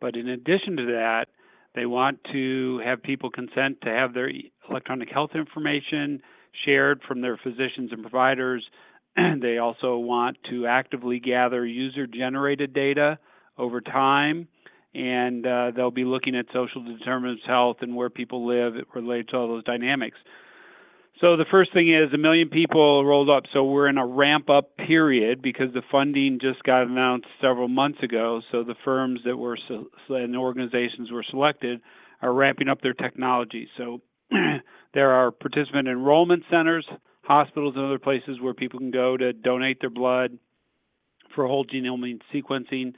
But 0.00 0.16
in 0.16 0.28
addition 0.28 0.76
to 0.76 0.86
that, 0.86 1.26
they 1.74 1.86
want 1.86 2.20
to 2.32 2.80
have 2.84 3.02
people 3.02 3.30
consent 3.30 3.80
to 3.82 3.90
have 3.90 4.14
their 4.14 4.30
electronic 4.70 5.10
health 5.10 5.30
information 5.34 6.22
shared 6.64 7.02
from 7.06 7.20
their 7.20 7.36
physicians 7.36 7.90
and 7.90 8.02
providers 8.02 8.64
they 9.40 9.58
also 9.58 9.96
want 9.96 10.36
to 10.50 10.66
actively 10.66 11.20
gather 11.20 11.64
user 11.64 12.06
generated 12.06 12.72
data 12.72 13.18
over 13.58 13.80
time, 13.80 14.48
and 14.94 15.46
uh, 15.46 15.70
they'll 15.74 15.90
be 15.90 16.04
looking 16.04 16.36
at 16.36 16.46
social 16.52 16.82
determinants 16.82 17.42
of 17.44 17.48
health 17.48 17.76
and 17.80 17.94
where 17.94 18.10
people 18.10 18.46
live 18.46 18.74
related 18.94 19.28
to 19.28 19.36
all 19.36 19.48
those 19.48 19.64
dynamics. 19.64 20.16
So 21.20 21.36
the 21.36 21.44
first 21.48 21.72
thing 21.72 21.94
is 21.94 22.12
a 22.12 22.18
million 22.18 22.48
people 22.48 23.04
rolled 23.04 23.30
up. 23.30 23.44
So 23.52 23.64
we're 23.64 23.88
in 23.88 23.98
a 23.98 24.06
ramp 24.06 24.50
up 24.50 24.76
period 24.76 25.42
because 25.42 25.72
the 25.72 25.82
funding 25.92 26.38
just 26.40 26.62
got 26.64 26.82
announced 26.82 27.28
several 27.40 27.68
months 27.68 28.02
ago. 28.02 28.40
So 28.50 28.64
the 28.64 28.74
firms 28.84 29.20
that 29.24 29.36
were 29.36 29.56
and 30.08 30.36
organizations 30.36 31.12
were 31.12 31.24
selected 31.30 31.80
are 32.20 32.32
ramping 32.32 32.68
up 32.68 32.80
their 32.82 32.94
technology. 32.94 33.68
So 33.76 34.00
there 34.94 35.12
are 35.12 35.30
participant 35.30 35.86
enrollment 35.86 36.42
centers 36.50 36.86
hospitals 37.24 37.74
and 37.76 37.84
other 37.84 37.98
places 37.98 38.40
where 38.40 38.54
people 38.54 38.78
can 38.78 38.90
go 38.90 39.16
to 39.16 39.32
donate 39.32 39.80
their 39.80 39.90
blood 39.90 40.38
for 41.34 41.46
whole 41.46 41.64
genome 41.64 42.20
sequencing. 42.32 42.94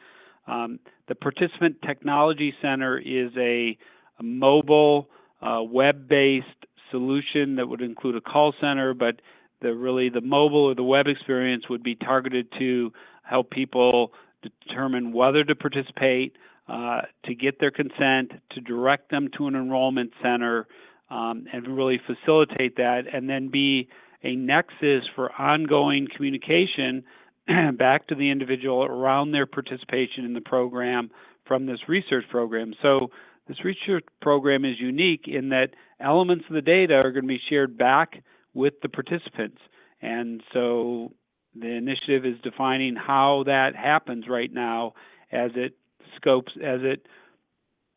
Um, 0.46 0.78
the 1.08 1.14
Participant 1.14 1.76
Technology 1.82 2.54
Center 2.60 2.98
is 2.98 3.30
a, 3.36 3.76
a 4.18 4.22
mobile, 4.22 5.08
uh, 5.42 5.62
web-based 5.62 6.46
solution 6.90 7.56
that 7.56 7.68
would 7.68 7.82
include 7.82 8.16
a 8.16 8.20
call 8.20 8.54
center, 8.60 8.94
but 8.94 9.20
the 9.60 9.74
really 9.74 10.08
the 10.08 10.20
mobile 10.20 10.64
or 10.64 10.74
the 10.74 10.82
web 10.82 11.06
experience 11.06 11.68
would 11.68 11.82
be 11.82 11.94
targeted 11.94 12.46
to 12.58 12.92
help 13.22 13.50
people 13.50 14.12
determine 14.42 15.12
whether 15.12 15.42
to 15.44 15.54
participate, 15.54 16.36
uh, 16.68 17.00
to 17.24 17.34
get 17.34 17.58
their 17.58 17.70
consent, 17.70 18.32
to 18.50 18.60
direct 18.60 19.10
them 19.10 19.28
to 19.36 19.46
an 19.46 19.54
enrollment 19.54 20.12
center, 20.22 20.66
um, 21.10 21.46
and 21.52 21.76
really 21.76 22.00
facilitate 22.06 22.76
that, 22.76 23.02
and 23.12 23.28
then 23.28 23.48
be 23.48 23.88
a 24.26 24.34
nexus 24.34 25.04
for 25.14 25.30
ongoing 25.40 26.08
communication 26.14 27.04
back 27.78 28.08
to 28.08 28.14
the 28.14 28.30
individual 28.30 28.84
around 28.84 29.30
their 29.30 29.46
participation 29.46 30.24
in 30.24 30.34
the 30.34 30.40
program 30.40 31.10
from 31.46 31.66
this 31.66 31.78
research 31.88 32.24
program. 32.30 32.74
So 32.82 33.10
this 33.46 33.64
research 33.64 34.04
program 34.20 34.64
is 34.64 34.80
unique 34.80 35.26
in 35.26 35.50
that 35.50 35.68
elements 36.00 36.44
of 36.48 36.54
the 36.54 36.62
data 36.62 36.94
are 36.94 37.12
going 37.12 37.24
to 37.24 37.28
be 37.28 37.40
shared 37.48 37.78
back 37.78 38.22
with 38.52 38.74
the 38.82 38.88
participants. 38.88 39.58
And 40.02 40.42
so 40.52 41.12
the 41.54 41.68
initiative 41.68 42.26
is 42.26 42.40
defining 42.42 42.96
how 42.96 43.44
that 43.46 43.76
happens 43.76 44.24
right 44.28 44.52
now 44.52 44.94
as 45.30 45.52
it 45.54 45.76
scopes, 46.16 46.52
as 46.56 46.80
it 46.82 47.06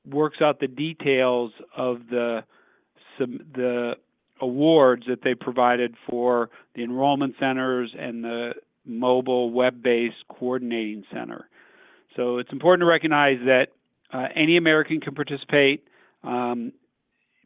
works 0.06 0.38
out 0.42 0.60
the 0.60 0.68
details 0.68 1.52
of 1.76 2.02
the 2.10 2.44
the 3.18 3.96
awards 4.42 5.04
that 5.08 5.20
they 5.24 5.36
provided 5.36 5.96
for 6.10 6.50
the 6.76 6.84
enrollment 6.84 7.36
centers 7.40 7.94
and 7.98 8.24
the 8.24 8.54
mobile 8.86 9.52
web-based 9.52 10.16
coordinating 10.30 11.04
center. 11.14 11.50
So 12.16 12.38
it's 12.38 12.52
important 12.52 12.82
to 12.82 12.86
recognize 12.86 13.38
that 13.46 13.68
uh, 14.12 14.28
any 14.36 14.58
American 14.58 15.00
can 15.00 15.14
participate. 15.16 15.88
Um, 16.24 16.74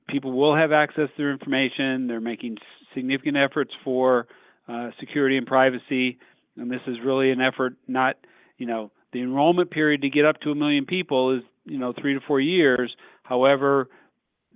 people 0.08 0.32
will 0.32 0.56
have 0.56 0.72
access 0.72 1.10
to 1.10 1.18
their 1.18 1.32
information. 1.32 2.08
They're 2.08 2.22
making 2.22 2.58
significant 2.94 3.38
efforts 3.38 3.72
for 3.84 4.28
uh, 4.68 4.92
security 5.00 5.38
and 5.38 5.46
privacy, 5.46 6.18
and 6.58 6.72
this 6.72 6.82
is 6.88 6.98
really 7.04 7.32
an 7.32 7.42
effort. 7.42 7.74
Not, 7.88 8.16
you 8.58 8.66
know, 8.66 8.92
the 9.12 9.22
enrollment 9.22 9.72
period 9.72 10.02
to 10.02 10.10
get 10.10 10.26
up 10.26 10.40
to 10.42 10.52
a 10.52 10.56
million 10.56 10.86
people 10.86 11.36
is, 11.38 11.44
you 11.66 11.78
know, 11.78 11.94
three 12.00 12.14
to 12.14 12.20
four 12.26 12.40
years. 12.40 12.96
However, 13.24 13.90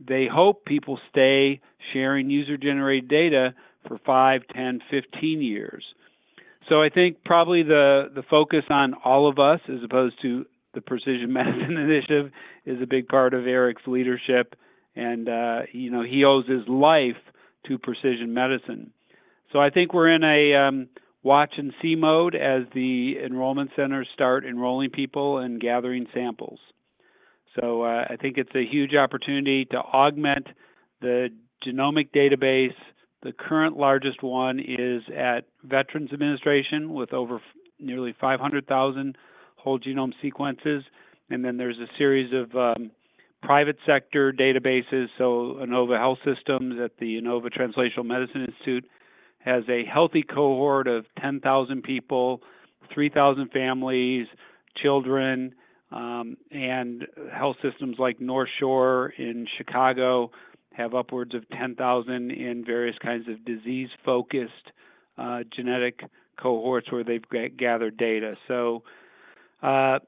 they 0.05 0.27
hope 0.31 0.65
people 0.65 0.99
stay 1.09 1.61
sharing 1.93 2.29
user 2.29 2.57
generated 2.57 3.09
data 3.09 3.53
for 3.87 3.99
5, 4.05 4.41
10, 4.53 4.81
15 4.89 5.41
years. 5.41 5.83
So 6.69 6.81
I 6.81 6.89
think 6.89 7.23
probably 7.23 7.63
the, 7.63 8.09
the 8.13 8.23
focus 8.23 8.63
on 8.69 8.93
all 9.05 9.29
of 9.29 9.39
us 9.39 9.61
as 9.69 9.83
opposed 9.83 10.21
to 10.21 10.45
the 10.73 10.81
Precision 10.81 11.31
Medicine 11.33 11.77
Initiative 11.77 12.31
is 12.65 12.81
a 12.81 12.87
big 12.87 13.07
part 13.07 13.33
of 13.33 13.47
Eric's 13.47 13.83
leadership. 13.87 14.55
And, 14.95 15.29
uh, 15.29 15.61
you 15.71 15.91
know, 15.91 16.03
he 16.03 16.25
owes 16.25 16.47
his 16.47 16.67
life 16.67 17.15
to 17.67 17.77
precision 17.77 18.33
medicine. 18.33 18.91
So 19.51 19.59
I 19.59 19.69
think 19.69 19.93
we're 19.93 20.13
in 20.13 20.23
a 20.23 20.55
um, 20.55 20.87
watch 21.23 21.53
and 21.57 21.73
see 21.81 21.95
mode 21.95 22.35
as 22.35 22.63
the 22.73 23.15
enrollment 23.23 23.71
centers 23.75 24.07
start 24.13 24.45
enrolling 24.45 24.89
people 24.89 25.37
and 25.37 25.59
gathering 25.59 26.07
samples. 26.13 26.59
So 27.59 27.83
uh, 27.83 28.05
I 28.09 28.15
think 28.21 28.37
it's 28.37 28.53
a 28.55 28.65
huge 28.65 28.95
opportunity 28.95 29.65
to 29.65 29.77
augment 29.77 30.47
the 31.01 31.29
genomic 31.65 32.11
database. 32.11 32.75
The 33.23 33.31
current 33.31 33.77
largest 33.77 34.21
one 34.21 34.59
is 34.59 35.01
at 35.15 35.45
Veterans 35.63 36.11
Administration 36.13 36.93
with 36.93 37.13
over 37.13 37.41
nearly 37.79 38.15
500,000 38.19 39.17
whole 39.55 39.79
genome 39.79 40.13
sequences. 40.21 40.83
And 41.29 41.43
then 41.43 41.57
there's 41.57 41.77
a 41.77 41.87
series 41.97 42.31
of 42.33 42.55
um, 42.55 42.91
private 43.41 43.77
sector 43.85 44.31
databases. 44.31 45.07
So 45.17 45.57
Inova 45.61 45.97
Health 45.97 46.19
Systems 46.23 46.79
at 46.83 46.91
the 46.99 47.19
Inova 47.19 47.47
Translational 47.51 48.05
Medicine 48.05 48.45
Institute 48.45 48.85
has 49.39 49.63
a 49.69 49.83
healthy 49.85 50.23
cohort 50.23 50.87
of 50.87 51.05
10,000 51.21 51.83
people, 51.83 52.41
3,000 52.93 53.49
families, 53.49 54.27
children, 54.81 55.53
Um, 55.91 56.35
and 56.51 57.07
health 57.33 57.55
systems 57.61 57.95
like 57.97 58.19
North 58.19 58.49
Shore 58.59 59.13
in 59.17 59.47
Chicago 59.57 60.31
have 60.73 60.93
upwards 60.93 61.33
of 61.33 61.47
10,000 61.49 62.31
in 62.31 62.63
various 62.65 62.97
kinds 62.99 63.27
of 63.27 63.43
disease 63.45 63.89
focused 64.05 64.51
uh, 65.17 65.39
genetic 65.55 66.01
cohorts 66.39 66.91
where 66.91 67.03
they've 67.03 67.23
gathered 67.57 67.97
data. 67.97 68.35
So 68.47 68.83
uh, 69.63 69.99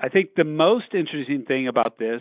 I 0.00 0.08
think 0.12 0.34
the 0.36 0.44
most 0.44 0.92
interesting 0.92 1.44
thing 1.46 1.68
about 1.68 1.98
this 1.98 2.20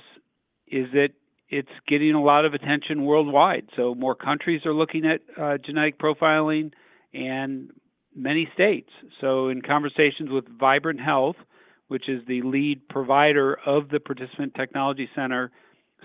is 0.68 0.88
that 0.94 1.10
it's 1.50 1.70
getting 1.88 2.14
a 2.14 2.22
lot 2.22 2.46
of 2.46 2.54
attention 2.54 3.06
worldwide. 3.06 3.70
So 3.76 3.96
more 3.96 4.16
countries 4.16 4.66
are 4.66 4.74
looking 4.74 5.06
at 5.06 5.22
uh, 5.42 5.58
genetic 5.58 5.98
profiling 6.00 6.72
and 7.14 7.72
many 8.16 8.50
states. 8.54 8.90
So 9.22 9.50
in 9.50 9.62
conversations 9.62 10.30
with 10.30 10.46
Vibrant 10.48 11.00
Health, 11.00 11.38
which 11.88 12.10
is 12.10 12.22
the 12.28 12.42
lead 12.42 12.88
provider 12.90 13.58
of 13.66 13.90
the 13.90 14.00
Participant 14.00 14.54
Technology 14.56 15.10
Center 15.16 15.52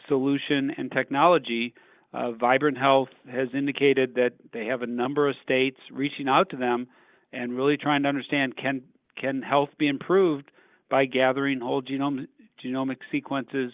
solution 0.09 0.73
and 0.77 0.91
technology, 0.91 1.75
uh, 2.15 2.33
Vibrant 2.33 2.79
Health 2.79 3.09
has 3.31 3.49
indicated 3.55 4.15
that 4.15 4.33
they 4.53 4.67
have 4.67 4.83
a 4.83 4.87
number 4.87 5.29
of 5.29 5.37
states 5.43 5.79
reaching 5.91 6.29
out 6.29 6.51
to 6.51 6.57
them 6.57 6.87
and 7.33 7.57
really 7.57 7.77
trying 7.77 8.03
to 8.03 8.09
understand 8.09 8.57
can 8.57 8.83
can 9.21 9.43
health 9.43 9.71
be 9.79 9.89
improved 9.89 10.51
by 10.91 11.05
gathering 11.05 11.61
whole 11.61 11.83
genome 11.83 12.27
genomic 12.65 12.99
sequences 13.11 13.73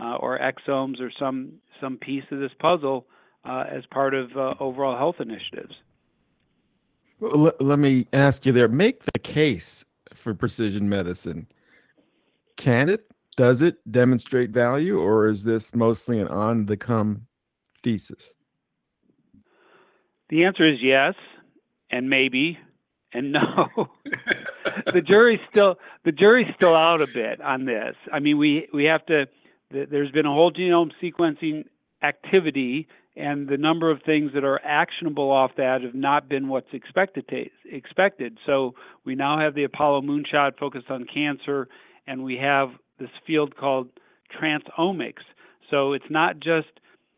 uh, 0.00 0.16
or 0.16 0.38
exomes 0.38 1.00
or 1.00 1.10
some 1.18 1.54
some 1.80 1.98
piece 1.98 2.24
of 2.30 2.38
this 2.38 2.52
puzzle 2.58 3.06
uh, 3.44 3.64
as 3.70 3.84
part 3.90 4.14
of 4.14 4.36
uh, 4.36 4.54
overall 4.60 4.96
health 4.96 5.16
initiatives. 5.20 5.74
Well, 7.20 7.52
let 7.60 7.78
me 7.78 8.06
ask 8.12 8.44
you 8.44 8.52
there. 8.52 8.68
Make 8.68 9.04
the 9.04 9.18
case 9.18 9.84
for 10.14 10.34
precision 10.34 10.88
medicine. 10.88 11.46
Can 12.56 12.88
it? 12.88 13.10
Does 13.36 13.62
it 13.62 13.76
demonstrate 13.90 14.50
value, 14.50 15.00
or 15.00 15.26
is 15.28 15.42
this 15.42 15.74
mostly 15.74 16.20
an 16.20 16.28
on 16.28 16.66
the 16.66 16.76
come 16.76 17.26
thesis? 17.82 18.34
The 20.28 20.44
answer 20.44 20.66
is 20.68 20.78
yes, 20.80 21.14
and 21.90 22.08
maybe, 22.08 22.58
and 23.12 23.32
no. 23.32 23.68
the 24.92 25.00
jury's 25.00 25.40
still 25.50 25.76
the 26.04 26.12
jury's 26.12 26.52
still 26.54 26.76
out 26.76 27.00
a 27.00 27.06
bit 27.06 27.40
on 27.40 27.64
this. 27.64 27.96
I 28.12 28.20
mean, 28.20 28.38
we 28.38 28.68
we 28.72 28.84
have 28.84 29.04
to. 29.06 29.26
There's 29.70 30.12
been 30.12 30.26
a 30.26 30.32
whole 30.32 30.52
genome 30.52 30.92
sequencing 31.02 31.64
activity, 32.02 32.86
and 33.16 33.48
the 33.48 33.56
number 33.56 33.90
of 33.90 34.02
things 34.04 34.32
that 34.34 34.44
are 34.44 34.60
actionable 34.64 35.30
off 35.30 35.52
that 35.56 35.82
have 35.82 35.94
not 35.94 36.28
been 36.28 36.48
what's 36.48 36.72
expected. 36.72 37.30
Expected. 37.64 38.38
So 38.44 38.74
we 39.04 39.14
now 39.14 39.38
have 39.38 39.54
the 39.54 39.64
Apollo 39.64 40.02
moonshot 40.02 40.58
focused 40.58 40.90
on 40.90 41.06
cancer, 41.12 41.68
and 42.06 42.24
we 42.24 42.36
have 42.38 42.70
this 42.98 43.10
field 43.26 43.56
called 43.56 43.88
transomics. 44.40 45.22
So 45.70 45.92
it's 45.92 46.10
not 46.10 46.40
just 46.40 46.68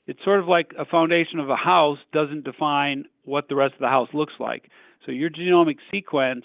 it's 0.06 0.22
sort 0.22 0.38
of 0.38 0.46
like 0.46 0.72
a 0.78 0.84
foundation 0.84 1.40
of 1.40 1.50
a 1.50 1.56
house 1.56 1.98
doesn't 2.12 2.44
define 2.44 3.06
what 3.24 3.48
the 3.48 3.56
rest 3.56 3.74
of 3.74 3.80
the 3.80 3.88
house 3.88 4.08
looks 4.12 4.34
like. 4.38 4.70
So 5.04 5.12
your 5.12 5.30
genomic 5.30 5.78
sequence 5.90 6.44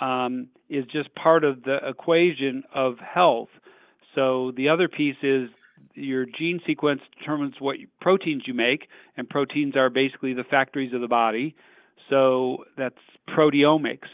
um, 0.00 0.48
is 0.68 0.84
just 0.86 1.14
part 1.14 1.44
of 1.44 1.62
the 1.64 1.78
equation 1.86 2.62
of 2.74 2.94
health. 2.98 3.48
So 4.14 4.52
the 4.56 4.68
other 4.68 4.88
piece 4.88 5.16
is 5.22 5.50
your 5.94 6.26
gene 6.26 6.60
sequence 6.66 7.00
determines 7.18 7.54
what 7.58 7.76
proteins 8.00 8.44
you 8.46 8.54
make, 8.54 8.88
and 9.16 9.28
proteins 9.28 9.76
are 9.76 9.90
basically 9.90 10.34
the 10.34 10.44
factories 10.44 10.92
of 10.92 11.00
the 11.00 11.08
body. 11.08 11.54
So 12.08 12.64
that's 12.76 12.94
proteomics. 13.28 14.08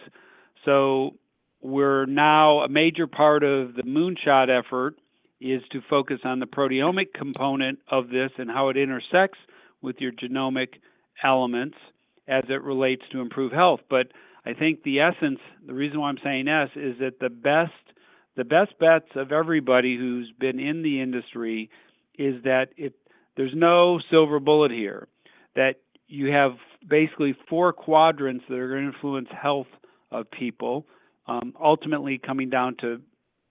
So 0.64 1.14
we're 1.62 2.06
now 2.06 2.60
a 2.60 2.68
major 2.68 3.06
part 3.06 3.42
of 3.42 3.74
the 3.74 3.82
moonshot 3.82 4.48
effort 4.48 4.96
is 5.40 5.62
to 5.70 5.80
focus 5.88 6.20
on 6.24 6.40
the 6.40 6.46
proteomic 6.46 7.12
component 7.14 7.78
of 7.90 8.08
this 8.08 8.30
and 8.38 8.50
how 8.50 8.68
it 8.70 8.76
intersects 8.76 9.38
with 9.82 9.96
your 9.98 10.12
genomic 10.12 10.68
elements 11.22 11.76
as 12.28 12.44
it 12.48 12.62
relates 12.62 13.02
to 13.12 13.20
improve 13.20 13.52
health. 13.52 13.80
But 13.88 14.08
I 14.44 14.54
think 14.54 14.82
the 14.82 15.00
essence, 15.00 15.38
the 15.66 15.74
reason 15.74 16.00
why 16.00 16.08
I'm 16.08 16.18
saying 16.22 16.48
S, 16.48 16.70
is 16.74 16.98
that 17.00 17.20
the 17.20 17.28
best 17.28 17.72
the 18.36 18.44
best 18.44 18.78
bets 18.78 19.08
of 19.14 19.32
everybody 19.32 19.96
who's 19.96 20.30
been 20.38 20.60
in 20.60 20.82
the 20.82 21.00
industry 21.00 21.70
is 22.18 22.42
that 22.44 22.68
it 22.76 22.94
there's 23.36 23.52
no 23.54 24.00
silver 24.10 24.40
bullet 24.40 24.70
here. 24.70 25.08
That 25.54 25.76
you 26.08 26.32
have 26.32 26.52
basically 26.88 27.34
four 27.48 27.72
quadrants 27.72 28.44
that 28.48 28.56
are 28.56 28.68
going 28.68 28.82
to 28.82 28.94
influence 28.94 29.28
health 29.30 29.66
of 30.10 30.30
people, 30.30 30.86
um, 31.26 31.52
ultimately 31.60 32.18
coming 32.18 32.48
down 32.48 32.76
to 32.80 33.00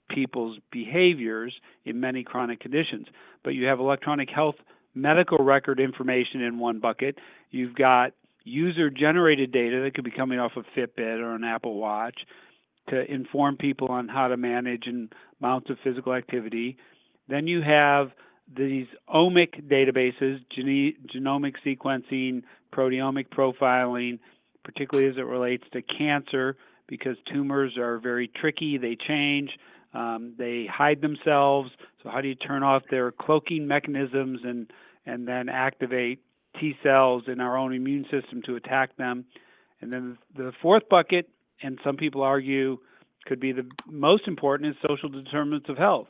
people's 0.10 0.58
behaviors 0.72 1.54
in 1.84 2.00
many 2.00 2.24
chronic 2.24 2.60
conditions. 2.60 3.08
But 3.44 3.52
you 3.52 3.66
have 3.66 3.80
electronic 3.80 4.30
health 4.30 4.56
medical 4.94 5.40
record 5.40 5.80
information 5.80 6.42
in 6.42 6.58
one 6.58 6.80
bucket. 6.80 7.18
You've 7.52 7.76
got 7.76 8.14
user 8.44 8.90
generated 8.90 9.52
data 9.52 9.82
that 9.84 9.94
could 9.96 10.06
be 10.06 10.12
coming 10.12 10.40
off 10.40 10.54
a 10.56 10.80
Fitbit 10.80 11.20
or 11.20 11.36
an 11.36 11.44
Apple 11.44 11.76
Watch 11.76 12.20
to 12.90 13.12
inform 13.12 13.58
people 13.58 13.88
on 13.88 14.08
how 14.08 14.28
to 14.28 14.38
manage 14.38 14.84
and 14.86 15.14
amounts 15.42 15.70
of 15.70 15.78
physical 15.84 16.14
activity. 16.14 16.78
Then 17.28 17.48
you 17.48 17.62
have 17.62 18.12
these 18.56 18.88
omic 19.14 19.68
databases, 19.68 20.40
gene- 20.56 20.96
genomic 21.14 21.56
sequencing, 21.66 22.44
proteomic 22.74 23.28
profiling, 23.30 24.20
particularly 24.64 25.10
as 25.10 25.18
it 25.18 25.26
relates 25.26 25.64
to 25.74 25.82
cancer, 25.82 26.56
because 26.88 27.18
tumors 27.32 27.78
are 27.78 27.98
very 27.98 28.28
tricky, 28.28 28.78
they 28.78 28.96
change. 29.08 29.50
Um, 29.94 30.34
they 30.38 30.68
hide 30.72 31.02
themselves. 31.02 31.72
So 32.04 32.10
how 32.10 32.22
do 32.22 32.28
you 32.28 32.36
turn 32.36 32.64
off 32.64 32.84
their 32.92 33.12
cloaking 33.12 33.66
mechanisms 33.68 34.42
and 34.44 34.70
and 35.06 35.28
then 35.28 35.50
activate 35.50 36.20
T 36.60 36.76
cells 36.84 37.24
in 37.28 37.40
our 37.40 37.58
own 37.58 37.74
immune 37.74 38.06
system 38.12 38.42
to 38.46 38.56
attack 38.56 38.98
them? 38.98 39.26
And 39.82 39.92
then 39.94 40.18
the 40.36 40.52
fourth 40.62 40.90
bucket, 40.90 41.30
and 41.62 41.80
some 41.84 41.98
people 41.98 42.22
argue 42.22 42.78
could 43.26 43.40
be 43.40 43.52
the 43.52 43.66
most 43.90 44.28
important, 44.28 44.70
is 44.70 44.76
social 44.88 45.10
determinants 45.10 45.68
of 45.70 45.78
health. 45.78 46.08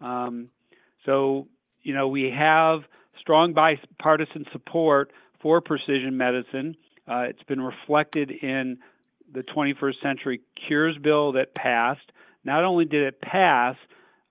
Um, 0.00 0.48
so 1.04 1.46
you 1.82 1.94
know 1.94 2.08
we 2.08 2.32
have 2.36 2.80
strong 3.20 3.52
bipartisan 3.52 4.46
support 4.52 5.12
for 5.40 5.60
precision 5.60 6.16
medicine. 6.16 6.76
Uh, 7.06 7.24
it's 7.28 7.42
been 7.44 7.60
reflected 7.60 8.30
in 8.30 8.78
the 9.32 9.42
21st 9.42 10.02
Century 10.02 10.40
Cures 10.66 10.96
Bill 10.98 11.32
that 11.32 11.54
passed. 11.54 12.12
Not 12.44 12.64
only 12.64 12.84
did 12.84 13.02
it 13.02 13.20
pass 13.20 13.76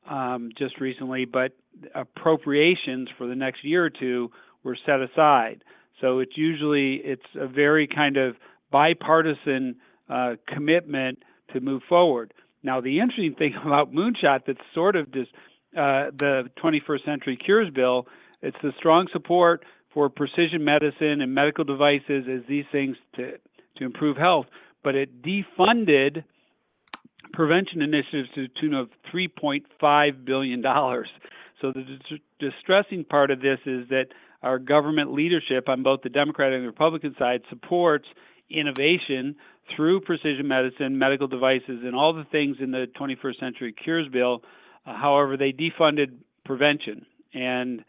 um, 0.10 0.50
just 0.58 0.80
recently, 0.80 1.26
but 1.26 1.54
appropriations 1.94 3.10
for 3.18 3.28
the 3.28 3.36
next 3.36 3.64
year 3.64 3.86
or 3.86 3.90
two 3.90 4.32
were 4.64 4.78
set 4.86 5.02
aside. 5.02 5.64
So 6.02 6.20
it's 6.20 6.38
usually 6.38 6.96
it's 6.96 7.26
a 7.36 7.48
very 7.48 7.88
kind 7.88 8.18
of 8.18 8.36
bipartisan 8.72 9.78
uh, 10.10 10.36
commitment 10.48 11.20
to 11.54 11.60
move 11.60 11.82
forward. 11.88 12.34
Now 12.64 12.82
the 12.82 13.00
interesting 13.00 13.36
thing 13.36 13.56
about 13.66 13.94
Moonshot 13.94 14.42
that's 14.48 14.60
sort 14.74 14.96
of 14.96 15.12
just 15.12 15.32
uh, 15.76 16.12
the 16.18 16.50
21st 16.64 17.06
Century 17.06 17.38
Cures 17.38 17.70
Bill, 17.74 18.08
it's 18.42 18.58
the 18.64 18.72
strong 18.78 19.08
support 19.12 19.64
for 19.94 20.10
precision 20.10 20.64
medicine 20.64 21.22
and 21.22 21.34
medical 21.34 21.64
devices 21.64 22.26
as 22.32 22.42
these 22.48 22.66
things 22.72 22.96
to 23.16 23.34
to 23.78 23.86
improve 23.86 24.18
health, 24.18 24.48
but 24.84 24.96
it 24.96 25.22
defunded 25.22 26.24
prevention 27.34 27.82
initiatives 27.82 28.30
to 28.36 28.48
the 28.48 28.54
tune 28.60 28.74
of 28.74 28.90
$3.5 29.14 30.26
billion. 30.26 30.64
So 31.62 31.72
the 31.72 31.84
distressing 32.40 33.04
part 33.04 33.32
of 33.32 33.42
this 33.42 33.60
is 33.66 33.88
that 33.90 34.08
our 34.44 34.60
government 34.60 35.14
leadership 35.14 35.70
on 35.70 35.84
both 35.84 36.02
the 36.04 36.10
Democratic 36.10 36.58
and 36.58 36.64
the 36.64 36.68
Republican 36.68 37.16
side 37.18 37.42
supports 37.50 38.06
innovation 38.50 39.36
through 39.76 40.02
precision 40.02 40.48
medicine, 40.48 40.98
medical 40.98 41.28
devices, 41.28 41.82
and 41.84 41.96
all 41.96 42.14
the 42.14 42.26
things 42.32 42.58
in 42.60 42.72
the 42.72 42.88
21st 43.00 43.40
Century 43.40 43.74
Cures 43.74 44.08
Bill. 44.08 44.44
Uh, 44.86 44.96
however, 44.96 45.36
they 45.38 45.52
defunded 45.52 46.14
prevention. 46.46 47.06
And 47.34 47.84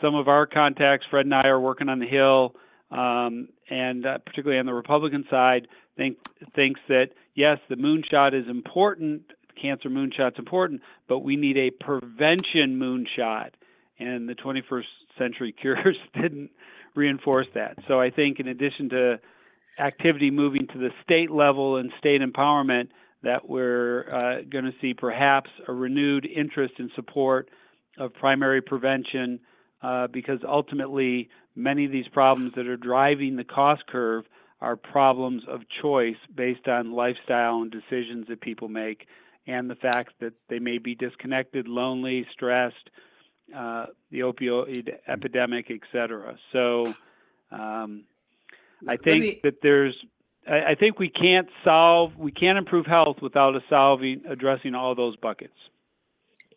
some 0.00 0.14
of 0.14 0.28
our 0.28 0.46
contacts, 0.46 1.06
Fred 1.10 1.26
and 1.26 1.34
I, 1.34 1.46
are 1.46 1.60
working 1.60 1.88
on 1.88 1.98
the 1.98 2.06
Hill, 2.06 2.54
um, 2.90 3.48
and 3.70 4.04
uh, 4.06 4.18
particularly 4.18 4.60
on 4.60 4.66
the 4.66 4.74
Republican 4.74 5.24
side, 5.30 5.68
think 5.96 6.18
thinks 6.52 6.80
that 6.88 7.10
yes, 7.34 7.58
the 7.68 7.76
moonshot 7.76 8.34
is 8.34 8.48
important, 8.48 9.22
cancer 9.60 9.88
moonshot's 9.88 10.38
important, 10.38 10.82
but 11.08 11.20
we 11.20 11.36
need 11.36 11.56
a 11.56 11.70
prevention 11.70 12.78
moonshot. 12.78 13.50
And 13.98 14.28
the 14.28 14.34
21st 14.34 14.84
century 15.16 15.52
cures 15.60 15.96
didn't 16.14 16.50
reinforce 16.94 17.46
that. 17.54 17.78
So 17.88 18.00
I 18.00 18.10
think 18.10 18.40
in 18.40 18.48
addition 18.48 18.88
to 18.90 19.20
activity 19.78 20.30
moving 20.30 20.66
to 20.68 20.78
the 20.78 20.90
state 21.02 21.30
level 21.30 21.76
and 21.76 21.90
state 21.98 22.20
empowerment, 22.20 22.88
that 23.22 23.48
we're 23.48 24.08
uh, 24.12 24.42
going 24.50 24.64
to 24.64 24.74
see 24.80 24.94
perhaps 24.94 25.50
a 25.66 25.72
renewed 25.72 26.26
interest 26.26 26.74
and 26.78 26.90
support 26.94 27.48
of 27.98 28.12
primary 28.14 28.60
prevention 28.60 29.40
uh, 29.82 30.06
because 30.08 30.40
ultimately 30.46 31.28
many 31.54 31.84
of 31.84 31.92
these 31.92 32.08
problems 32.08 32.52
that 32.56 32.66
are 32.66 32.76
driving 32.76 33.36
the 33.36 33.44
cost 33.44 33.86
curve 33.86 34.24
are 34.60 34.76
problems 34.76 35.42
of 35.48 35.60
choice 35.82 36.16
based 36.34 36.68
on 36.68 36.92
lifestyle 36.92 37.62
and 37.62 37.70
decisions 37.70 38.26
that 38.28 38.40
people 38.40 38.68
make. 38.68 39.06
and 39.46 39.68
the 39.68 39.74
fact 39.74 40.12
that 40.20 40.32
they 40.48 40.58
may 40.58 40.78
be 40.78 40.94
disconnected, 40.94 41.68
lonely, 41.68 42.26
stressed, 42.32 42.88
uh, 43.54 43.86
the 44.10 44.20
opioid 44.20 44.88
epidemic, 45.06 45.70
etc. 45.70 46.36
So 46.50 46.94
um, 47.50 48.04
I 48.88 48.96
think 48.96 49.22
me... 49.22 49.40
that 49.44 49.62
there's 49.62 49.94
I, 50.48 50.70
I 50.70 50.74
think 50.74 50.98
we 50.98 51.08
can't 51.08 51.48
solve 51.64 52.16
we 52.16 52.32
can't 52.32 52.58
improve 52.58 52.86
health 52.86 53.16
without 53.22 53.54
solving 53.68 54.22
addressing 54.28 54.74
all 54.74 54.94
those 54.94 55.16
buckets. 55.16 55.54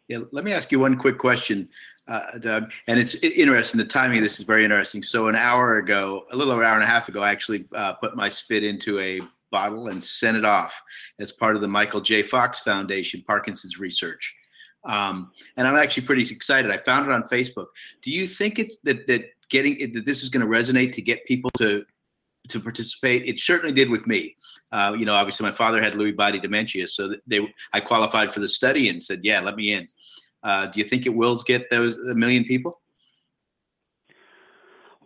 Yeah, 0.07 0.19
let 0.31 0.45
me 0.45 0.53
ask 0.53 0.71
you 0.71 0.79
one 0.79 0.97
quick 0.97 1.17
question, 1.17 1.67
uh, 2.07 2.37
Doug. 2.39 2.71
And 2.87 2.97
it's 2.97 3.15
interesting. 3.15 3.77
The 3.77 3.85
timing 3.85 4.19
of 4.19 4.23
this 4.23 4.39
is 4.39 4.45
very 4.45 4.63
interesting. 4.63 5.03
So 5.03 5.27
an 5.27 5.35
hour 5.35 5.79
ago, 5.79 6.25
a 6.31 6.35
little 6.35 6.53
over 6.53 6.61
an 6.61 6.67
hour 6.67 6.75
and 6.75 6.83
a 6.83 6.87
half 6.87 7.09
ago, 7.09 7.21
I 7.21 7.31
actually 7.31 7.65
uh, 7.75 7.93
put 7.93 8.15
my 8.15 8.29
spit 8.29 8.63
into 8.63 8.99
a 8.99 9.19
bottle 9.51 9.89
and 9.89 10.01
sent 10.01 10.37
it 10.37 10.45
off 10.45 10.81
as 11.19 11.33
part 11.33 11.57
of 11.57 11.61
the 11.61 11.67
Michael 11.67 11.99
J. 11.99 12.23
Fox 12.23 12.61
Foundation 12.61 13.21
Parkinson's 13.27 13.79
research. 13.79 14.33
Um, 14.85 15.31
and 15.57 15.67
I'm 15.67 15.75
actually 15.75 16.05
pretty 16.05 16.21
excited. 16.33 16.71
I 16.71 16.77
found 16.77 17.09
it 17.09 17.11
on 17.11 17.23
Facebook. 17.23 17.67
Do 18.01 18.11
you 18.11 18.27
think 18.27 18.59
it, 18.59 18.71
that 18.83 19.07
that 19.07 19.25
getting 19.49 19.91
that 19.93 20.05
this 20.05 20.23
is 20.23 20.29
going 20.29 20.45
to 20.45 20.51
resonate 20.51 20.93
to 20.93 21.01
get 21.01 21.25
people 21.25 21.49
to 21.57 21.85
to 22.49 22.59
participate? 22.59 23.25
It 23.25 23.39
certainly 23.39 23.73
did 23.73 23.89
with 23.89 24.07
me. 24.07 24.35
Uh, 24.71 24.95
you 24.97 25.05
know, 25.05 25.13
obviously 25.13 25.45
my 25.45 25.51
father 25.51 25.81
had 25.81 25.93
Lewy 25.93 26.15
body 26.15 26.39
dementia, 26.39 26.87
so 26.87 27.15
they 27.25 27.53
I 27.73 27.79
qualified 27.79 28.31
for 28.31 28.39
the 28.39 28.49
study 28.49 28.89
and 28.89 29.03
said, 29.03 29.21
"Yeah, 29.23 29.39
let 29.39 29.55
me 29.55 29.73
in." 29.73 29.87
Uh, 30.43 30.67
do 30.67 30.79
you 30.79 30.85
think 30.87 31.05
it 31.05 31.13
will 31.13 31.41
get 31.43 31.69
those 31.69 31.97
a 31.97 32.15
million 32.15 32.43
people? 32.43 32.81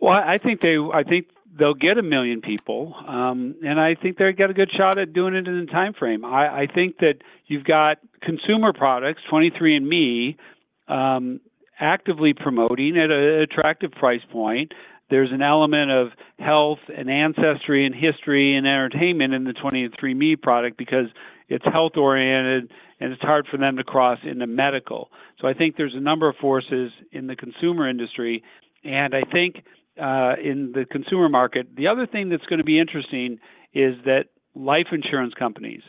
Well, 0.00 0.12
I 0.12 0.38
think 0.38 0.60
they. 0.60 0.76
I 0.76 1.04
think 1.04 1.28
they'll 1.56 1.74
get 1.74 1.98
a 1.98 2.02
million 2.02 2.40
people, 2.40 2.94
um, 3.06 3.54
and 3.64 3.78
I 3.78 3.94
think 3.94 4.18
they 4.18 4.32
got 4.32 4.50
a 4.50 4.54
good 4.54 4.70
shot 4.72 4.98
at 4.98 5.12
doing 5.12 5.34
it 5.34 5.46
in 5.46 5.64
the 5.64 5.70
time 5.70 5.92
frame. 5.92 6.24
I, 6.24 6.62
I 6.62 6.66
think 6.66 6.98
that 6.98 7.18
you've 7.46 7.64
got 7.64 7.98
consumer 8.20 8.72
products, 8.72 9.20
23andMe, 9.30 10.36
um, 10.88 11.40
actively 11.78 12.32
promoting 12.32 12.96
at 12.98 13.10
an 13.10 13.42
attractive 13.42 13.92
price 13.92 14.22
point. 14.30 14.72
There's 15.12 15.30
an 15.30 15.42
element 15.42 15.90
of 15.90 16.08
health 16.38 16.78
and 16.88 17.10
ancestry 17.10 17.84
and 17.84 17.94
history 17.94 18.56
and 18.56 18.66
entertainment 18.66 19.34
in 19.34 19.44
the 19.44 19.52
23andMe 19.52 20.40
product 20.40 20.78
because 20.78 21.08
it's 21.50 21.66
health 21.70 21.98
oriented 21.98 22.72
and 22.98 23.12
it's 23.12 23.20
hard 23.20 23.46
for 23.50 23.58
them 23.58 23.76
to 23.76 23.84
cross 23.84 24.18
into 24.24 24.46
medical. 24.46 25.10
So 25.38 25.46
I 25.46 25.52
think 25.52 25.76
there's 25.76 25.92
a 25.94 26.00
number 26.00 26.30
of 26.30 26.36
forces 26.36 26.92
in 27.12 27.26
the 27.26 27.36
consumer 27.36 27.90
industry, 27.90 28.42
and 28.84 29.14
I 29.14 29.20
think 29.30 29.56
uh, 30.00 30.36
in 30.42 30.72
the 30.72 30.86
consumer 30.90 31.28
market. 31.28 31.66
The 31.76 31.88
other 31.88 32.06
thing 32.06 32.30
that's 32.30 32.46
going 32.46 32.60
to 32.60 32.64
be 32.64 32.80
interesting 32.80 33.38
is 33.74 33.96
that 34.06 34.28
life 34.54 34.86
insurance 34.92 35.34
companies. 35.38 35.82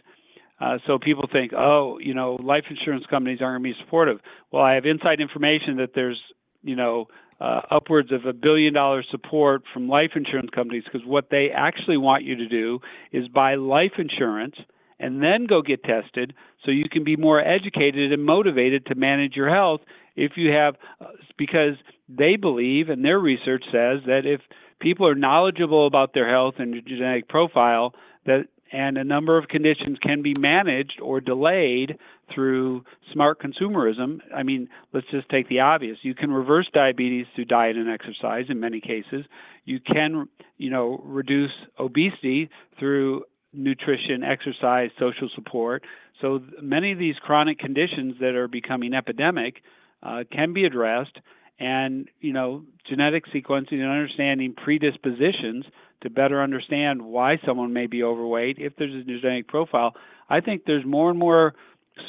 Uh, 0.59 0.79
so 0.85 0.99
people 0.99 1.29
think, 1.31 1.53
oh, 1.53 1.97
you 1.97 2.13
know, 2.13 2.35
life 2.43 2.65
insurance 2.69 3.05
companies 3.09 3.39
aren't 3.41 3.63
going 3.63 3.73
to 3.73 3.79
be 3.79 3.85
supportive. 3.85 4.19
Well, 4.51 4.63
I 4.63 4.73
have 4.73 4.85
inside 4.85 5.21
information 5.21 5.77
that 5.77 5.91
there's, 5.95 6.19
you 6.61 6.75
know, 6.75 7.07
uh, 7.43 7.61
upwards 7.71 8.11
of 8.13 8.25
a 8.25 8.31
billion 8.31 8.73
dollar 8.73 9.03
support 9.11 9.63
from 9.73 9.89
life 9.89 10.11
insurance 10.15 10.49
companies 10.55 10.83
because 10.85 11.05
what 11.05 11.29
they 11.29 11.49
actually 11.53 11.97
want 11.97 12.23
you 12.23 12.35
to 12.35 12.47
do 12.47 12.79
is 13.11 13.27
buy 13.27 13.55
life 13.55 13.91
insurance 13.97 14.55
and 14.99 15.21
then 15.21 15.45
go 15.45 15.61
get 15.61 15.83
tested 15.83 16.33
so 16.63 16.71
you 16.71 16.87
can 16.89 17.03
be 17.03 17.17
more 17.17 17.45
educated 17.45 18.13
and 18.13 18.23
motivated 18.23 18.85
to 18.85 18.95
manage 18.95 19.35
your 19.35 19.49
health 19.49 19.81
if 20.15 20.31
you 20.37 20.51
have 20.51 20.75
uh, 21.01 21.07
because 21.37 21.75
they 22.07 22.37
believe 22.37 22.87
and 22.87 23.03
their 23.03 23.19
research 23.19 23.63
says 23.65 23.99
that 24.05 24.21
if 24.23 24.39
people 24.79 25.05
are 25.05 25.15
knowledgeable 25.15 25.85
about 25.85 26.13
their 26.13 26.29
health 26.29 26.55
and 26.59 26.81
genetic 26.87 27.27
profile 27.27 27.93
that 28.25 28.45
and 28.71 28.97
a 28.97 29.03
number 29.03 29.37
of 29.37 29.49
conditions 29.49 29.97
can 30.01 30.21
be 30.21 30.33
managed 30.39 30.99
or 31.01 31.21
delayed 31.21 31.97
through 32.33 32.83
smart 33.11 33.41
consumerism. 33.41 34.19
I 34.35 34.43
mean, 34.43 34.69
let's 34.93 35.07
just 35.11 35.29
take 35.29 35.49
the 35.49 35.59
obvious. 35.59 35.97
You 36.01 36.15
can 36.15 36.31
reverse 36.31 36.67
diabetes 36.73 37.25
through 37.35 37.45
diet 37.45 37.75
and 37.75 37.89
exercise 37.89 38.45
in 38.49 38.59
many 38.59 38.81
cases. 38.81 39.25
You 39.65 39.79
can, 39.79 40.27
you 40.57 40.69
know, 40.69 41.01
reduce 41.03 41.51
obesity 41.79 42.49
through 42.79 43.23
nutrition, 43.53 44.23
exercise, 44.23 44.89
social 44.99 45.29
support. 45.35 45.83
So 46.21 46.41
many 46.61 46.91
of 46.91 46.99
these 46.99 47.15
chronic 47.21 47.59
conditions 47.59 48.15
that 48.19 48.35
are 48.35 48.47
becoming 48.47 48.93
epidemic 48.93 49.61
uh, 50.01 50.23
can 50.31 50.53
be 50.53 50.65
addressed 50.65 51.19
and 51.59 52.09
you 52.19 52.33
know 52.33 52.63
genetic 52.89 53.25
sequencing 53.27 53.73
and 53.73 53.89
understanding 53.89 54.53
predispositions 54.53 55.65
to 56.01 56.09
better 56.09 56.41
understand 56.41 57.01
why 57.01 57.37
someone 57.45 57.71
may 57.71 57.87
be 57.87 58.03
overweight 58.03 58.57
if 58.59 58.73
there's 58.77 58.93
a 58.93 59.03
genetic 59.03 59.47
profile 59.47 59.93
i 60.29 60.39
think 60.39 60.63
there's 60.65 60.85
more 60.85 61.09
and 61.09 61.19
more 61.19 61.53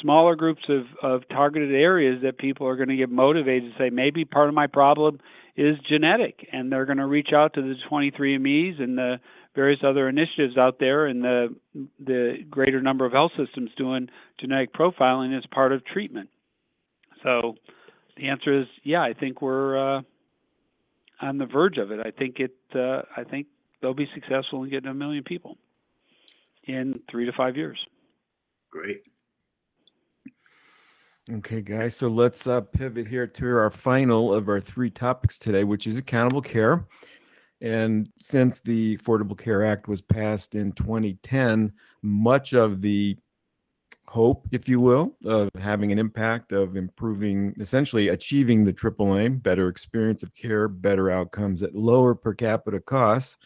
smaller 0.01 0.35
groups 0.35 0.63
of, 0.69 0.85
of 1.01 1.27
targeted 1.29 1.73
areas 1.73 2.21
that 2.23 2.37
people 2.37 2.67
are 2.67 2.75
going 2.75 2.89
to 2.89 2.95
get 2.95 3.09
motivated 3.09 3.71
to 3.71 3.77
say 3.77 3.89
maybe 3.89 4.25
part 4.25 4.49
of 4.49 4.55
my 4.55 4.67
problem 4.67 5.19
is 5.55 5.77
genetic 5.87 6.47
and 6.51 6.71
they're 6.71 6.85
going 6.85 6.97
to 6.97 7.05
reach 7.05 7.29
out 7.33 7.53
to 7.53 7.61
the 7.61 7.75
23andme's 7.89 8.79
and 8.79 8.97
the 8.97 9.19
various 9.53 9.79
other 9.85 10.09
initiatives 10.09 10.57
out 10.57 10.79
there 10.79 11.05
and 11.05 11.23
the 11.23 11.55
the 11.99 12.37
greater 12.49 12.81
number 12.81 13.05
of 13.05 13.13
health 13.13 13.31
systems 13.37 13.69
doing 13.77 14.09
genetic 14.39 14.73
profiling 14.73 15.37
as 15.37 15.45
part 15.51 15.71
of 15.71 15.85
treatment 15.85 16.29
so 17.25 17.55
the 18.17 18.29
answer 18.29 18.61
is 18.61 18.67
yeah. 18.83 19.01
I 19.01 19.13
think 19.13 19.41
we're 19.41 19.97
uh, 19.97 20.01
on 21.21 21.37
the 21.37 21.45
verge 21.45 21.77
of 21.77 21.91
it. 21.91 21.99
I 22.05 22.11
think 22.11 22.39
it. 22.39 22.55
Uh, 22.73 23.01
I 23.17 23.23
think 23.29 23.47
they'll 23.81 23.93
be 23.93 24.07
successful 24.13 24.63
in 24.63 24.69
getting 24.69 24.89
a 24.89 24.93
million 24.93 25.23
people 25.23 25.57
in 26.65 26.99
three 27.09 27.25
to 27.25 27.31
five 27.35 27.57
years. 27.57 27.77
Great. 28.71 29.01
Okay, 31.31 31.61
guys. 31.61 31.95
So 31.95 32.07
let's 32.07 32.45
uh, 32.45 32.61
pivot 32.61 33.07
here 33.07 33.25
to 33.25 33.47
our 33.57 33.71
final 33.71 34.31
of 34.31 34.47
our 34.47 34.61
three 34.61 34.91
topics 34.91 35.39
today, 35.39 35.63
which 35.63 35.87
is 35.87 35.97
accountable 35.97 36.41
care. 36.41 36.87
And 37.61 38.09
since 38.19 38.59
the 38.59 38.97
Affordable 38.97 39.35
Care 39.35 39.65
Act 39.65 39.87
was 39.87 40.03
passed 40.03 40.53
in 40.53 40.71
2010, 40.73 41.73
much 42.03 42.53
of 42.53 42.79
the 42.79 43.17
hope, 44.07 44.47
if 44.51 44.69
you 44.69 44.79
will, 44.79 45.17
of 45.25 45.49
having 45.57 45.91
an 45.91 45.97
impact 45.97 46.51
of 46.51 46.75
improving, 46.75 47.55
essentially 47.59 48.09
achieving 48.09 48.63
the 48.63 48.73
triple 48.73 49.17
aim, 49.17 49.37
better 49.37 49.67
experience 49.67 50.21
of 50.21 50.31
care, 50.35 50.67
better 50.67 51.09
outcomes 51.09 51.63
at 51.63 51.73
lower 51.73 52.13
per 52.13 52.35
capita 52.35 52.79
costs. 52.79 53.37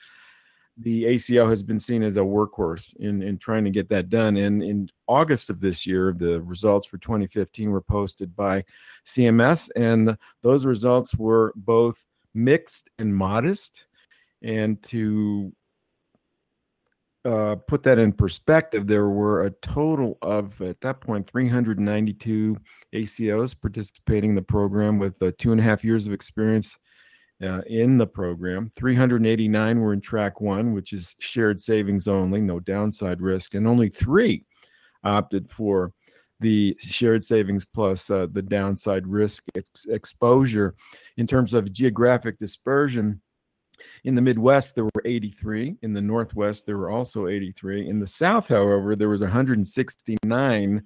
The 0.81 1.05
ACO 1.05 1.47
has 1.49 1.61
been 1.61 1.79
seen 1.79 2.03
as 2.03 2.17
a 2.17 2.21
workhorse 2.21 2.95
in, 2.97 3.21
in 3.21 3.37
trying 3.37 3.65
to 3.65 3.69
get 3.69 3.89
that 3.89 4.09
done. 4.09 4.37
And 4.37 4.63
in 4.63 4.89
August 5.07 5.49
of 5.49 5.59
this 5.59 5.85
year, 5.85 6.13
the 6.13 6.41
results 6.41 6.85
for 6.85 6.97
2015 6.97 7.69
were 7.69 7.81
posted 7.81 8.35
by 8.35 8.63
CMS, 9.05 9.69
and 9.75 10.17
those 10.41 10.65
results 10.65 11.15
were 11.15 11.53
both 11.55 12.05
mixed 12.33 12.89
and 12.97 13.13
modest. 13.13 13.87
And 14.41 14.81
to 14.83 15.53
uh, 17.25 17.55
put 17.67 17.83
that 17.83 17.99
in 17.99 18.13
perspective, 18.13 18.87
there 18.87 19.09
were 19.09 19.45
a 19.45 19.51
total 19.51 20.17
of, 20.21 20.61
at 20.61 20.79
that 20.81 21.01
point, 21.01 21.29
392 21.29 22.55
ACOs 22.93 23.59
participating 23.59 24.31
in 24.31 24.35
the 24.35 24.41
program 24.41 24.97
with 24.97 25.21
uh, 25.21 25.31
two 25.37 25.51
and 25.51 25.59
a 25.59 25.63
half 25.63 25.83
years 25.83 26.07
of 26.07 26.13
experience 26.13 26.77
uh, 27.43 27.61
in 27.67 27.97
the 27.97 28.07
program. 28.07 28.69
389 28.75 29.79
were 29.79 29.93
in 29.93 30.01
track 30.01 30.41
one, 30.41 30.73
which 30.73 30.93
is 30.93 31.15
shared 31.19 31.59
savings 31.59 32.07
only, 32.07 32.41
no 32.41 32.59
downside 32.59 33.21
risk, 33.21 33.53
and 33.53 33.67
only 33.67 33.89
three 33.89 34.45
opted 35.03 35.49
for 35.49 35.93
the 36.41 36.75
shared 36.79 37.23
savings 37.23 37.65
plus 37.65 38.09
uh, 38.09 38.27
the 38.31 38.41
downside 38.41 39.05
risk 39.07 39.43
ex- 39.55 39.85
exposure. 39.89 40.75
In 41.17 41.27
terms 41.27 41.53
of 41.53 41.71
geographic 41.71 42.37
dispersion, 42.37 43.21
in 44.03 44.15
the 44.15 44.21
Midwest, 44.21 44.75
there 44.75 44.85
were 44.85 45.03
83. 45.05 45.77
In 45.81 45.93
the 45.93 46.01
Northwest, 46.01 46.65
there 46.65 46.77
were 46.77 46.89
also 46.89 47.27
83. 47.27 47.87
In 47.87 47.99
the 47.99 48.07
South, 48.07 48.47
however, 48.47 48.95
there 48.95 49.09
was 49.09 49.21
169 49.21 50.83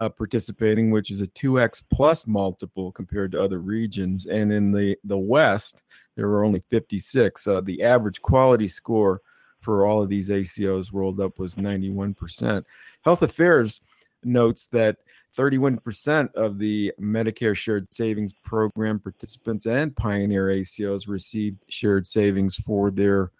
uh, 0.00 0.08
participating, 0.08 0.90
which 0.90 1.10
is 1.10 1.20
a 1.20 1.26
2x 1.26 1.82
plus 1.90 2.26
multiple 2.26 2.90
compared 2.90 3.32
to 3.32 3.42
other 3.42 3.58
regions. 3.58 4.26
And 4.26 4.52
in 4.52 4.72
the, 4.72 4.96
the 5.04 5.18
West, 5.18 5.82
there 6.16 6.28
were 6.28 6.44
only 6.44 6.62
56. 6.70 7.46
Uh, 7.46 7.60
the 7.60 7.82
average 7.82 8.20
quality 8.22 8.68
score 8.68 9.20
for 9.60 9.86
all 9.86 10.02
of 10.02 10.08
these 10.08 10.30
ACOs 10.30 10.92
rolled 10.92 11.20
up 11.20 11.38
was 11.38 11.54
91%. 11.56 12.64
Health 13.02 13.22
Affairs 13.22 13.80
notes 14.24 14.66
that 14.68 14.96
31% 15.36 16.34
of 16.34 16.58
the 16.58 16.92
Medicare 17.00 17.56
Shared 17.56 17.92
Savings 17.92 18.32
Program 18.42 18.98
participants 18.98 19.66
and 19.66 19.94
Pioneer 19.94 20.46
ACOs 20.46 21.08
received 21.08 21.64
shared 21.68 22.06
savings 22.06 22.56
for 22.56 22.90
their 22.90 23.30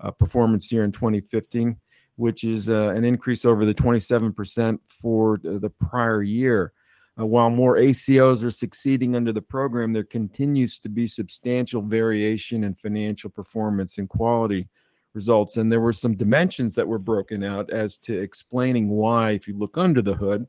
uh, 0.00 0.10
performance 0.10 0.70
year 0.70 0.84
in 0.84 0.92
2015, 0.92 1.76
which 2.20 2.44
is 2.44 2.68
uh, 2.68 2.90
an 2.90 3.02
increase 3.02 3.46
over 3.46 3.64
the 3.64 3.72
27% 3.72 4.78
for 4.86 5.40
the 5.42 5.72
prior 5.80 6.22
year. 6.22 6.70
Uh, 7.18 7.24
while 7.24 7.48
more 7.48 7.76
ACOs 7.76 8.44
are 8.44 8.50
succeeding 8.50 9.16
under 9.16 9.32
the 9.32 9.40
program, 9.40 9.94
there 9.94 10.04
continues 10.04 10.78
to 10.78 10.90
be 10.90 11.06
substantial 11.06 11.80
variation 11.80 12.64
in 12.64 12.74
financial 12.74 13.30
performance 13.30 13.96
and 13.96 14.06
quality 14.10 14.68
results. 15.14 15.56
And 15.56 15.72
there 15.72 15.80
were 15.80 15.94
some 15.94 16.14
dimensions 16.14 16.74
that 16.74 16.86
were 16.86 16.98
broken 16.98 17.42
out 17.42 17.70
as 17.70 17.96
to 18.00 18.20
explaining 18.20 18.90
why, 18.90 19.30
if 19.30 19.48
you 19.48 19.56
look 19.56 19.78
under 19.78 20.02
the 20.02 20.14
hood, 20.14 20.46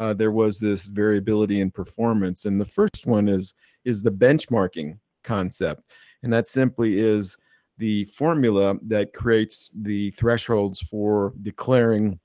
uh, 0.00 0.14
there 0.14 0.32
was 0.32 0.58
this 0.58 0.86
variability 0.86 1.60
in 1.60 1.70
performance. 1.70 2.44
And 2.44 2.60
the 2.60 2.64
first 2.64 3.06
one 3.06 3.28
is 3.28 3.54
is 3.84 4.02
the 4.02 4.10
benchmarking 4.10 4.98
concept, 5.22 5.92
and 6.24 6.32
that 6.32 6.48
simply 6.48 6.98
is 6.98 7.36
the 7.78 8.04
formula 8.06 8.76
that 8.82 9.12
creates 9.12 9.70
the 9.74 10.10
thresholds 10.12 10.80
for 10.80 11.32
declaring 11.42 12.18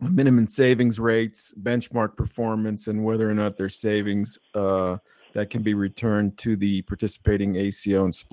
minimum 0.00 0.48
savings 0.48 0.98
rates, 0.98 1.54
benchmark 1.62 2.16
performance, 2.16 2.86
and 2.86 3.02
whether 3.04 3.28
or 3.28 3.34
not 3.34 3.56
there's 3.56 3.76
savings 3.76 4.38
uh, 4.54 4.96
that 5.34 5.50
can 5.50 5.62
be 5.62 5.74
returned 5.74 6.36
to 6.38 6.56
the 6.56 6.82
participating 6.82 7.56
ACO 7.56 8.04
and 8.04 8.24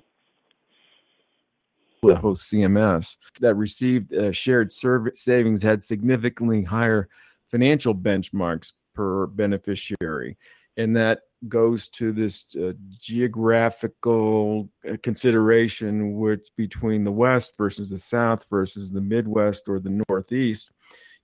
the 2.04 2.16
host 2.16 2.52
CMS 2.52 3.18
that 3.42 3.56
received 3.56 4.14
uh, 4.14 4.32
shared 4.32 4.72
savings 4.72 5.62
had 5.62 5.84
significantly 5.84 6.64
higher 6.64 7.10
financial 7.50 7.94
benchmarks 7.94 8.74
per 8.94 9.28
beneficiary. 9.28 10.38
And 10.78 10.96
that 10.96 11.22
goes 11.48 11.88
to 11.90 12.12
this 12.12 12.46
uh, 12.56 12.74
geographical 13.00 14.70
uh, 14.90 14.96
consideration 15.04 16.16
which 16.16 16.50
between 16.56 17.04
the 17.04 17.12
west 17.12 17.54
versus 17.58 17.92
the 17.92 18.00
south 18.00 18.46
versus 18.50 18.92
the 18.92 19.02
midwest 19.02 19.68
or 19.68 19.80
the 19.80 20.04
northeast 20.10 20.72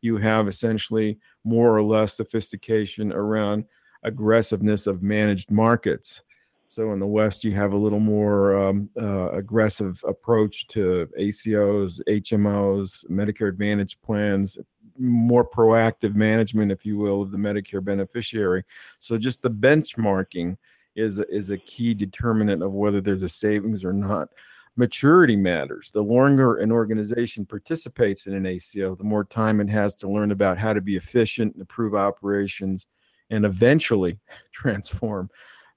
you 0.04 0.18
have 0.18 0.48
essentially 0.48 1.18
more 1.44 1.76
or 1.76 1.82
less 1.82 2.18
sophistication 2.18 3.12
around 3.12 3.64
aggressiveness 4.04 4.86
of 4.86 5.02
managed 5.02 5.50
markets. 5.50 6.22
So 6.68 6.92
in 6.92 7.00
the 7.00 7.08
West, 7.08 7.44
you 7.44 7.54
have 7.54 7.74
a 7.74 7.78
little 7.78 8.00
more 8.00 8.68
um, 8.68 8.90
uh, 9.00 9.32
aggressive 9.32 10.04
approach 10.08 10.68
to 10.70 11.08
ACOs, 11.20 12.02
HMOs, 12.10 13.06
Medicare 13.10 13.48
Advantage 13.48 14.02
plans, 14.02 14.58
more 14.98 15.48
proactive 15.48 16.16
management, 16.16 16.72
if 16.72 16.86
you 16.86 16.98
will, 16.98 17.22
of 17.22 17.32
the 17.32 17.38
Medicare 17.38 17.84
beneficiary. 17.84 18.64
So 19.00 19.18
just 19.18 19.42
the 19.42 19.50
benchmarking 19.50 20.58
is 20.96 21.20
is 21.20 21.50
a 21.50 21.58
key 21.58 21.94
determinant 21.94 22.62
of 22.62 22.74
whether 22.74 23.02
there's 23.02 23.24
a 23.24 23.30
savings 23.30 23.84
or 23.84 23.94
not. 23.94 24.30
Maturity 24.76 25.36
matters. 25.36 25.92
The 25.92 26.02
longer 26.02 26.58
an 26.58 26.72
organization 26.72 27.46
participates 27.46 28.26
in 28.26 28.34
an 28.34 28.46
ACO, 28.48 28.96
the 28.96 29.04
more 29.04 29.24
time 29.24 29.60
it 29.60 29.70
has 29.70 29.94
to 29.96 30.10
learn 30.10 30.32
about 30.32 30.58
how 30.58 30.74
to 30.74 30.82
be 30.82 30.96
efficient, 30.96 31.56
improve 31.58 31.94
operations, 31.94 32.88
and 33.30 33.46
eventually 33.46 34.20
transform 34.52 35.30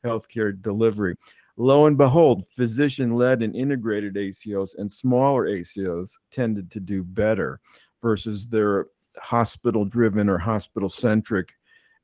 healthcare 0.05 0.61
delivery. 0.61 1.17
Lo 1.59 1.87
and 1.87 1.97
behold, 1.97 2.47
physician 2.51 3.15
led 3.15 3.43
and 3.43 3.57
integrated 3.57 4.15
ACOs 4.15 4.77
and 4.77 4.91
smaller 4.91 5.47
ACOs 5.47 6.13
tended 6.31 6.71
to 6.71 6.81
do 6.81 7.03
better 7.03 7.61
versus 8.03 8.47
their 8.47 8.87
hospital 9.19 9.85
driven 9.85 10.29
or 10.29 10.39
hospital 10.39 10.89
centric 10.89 11.53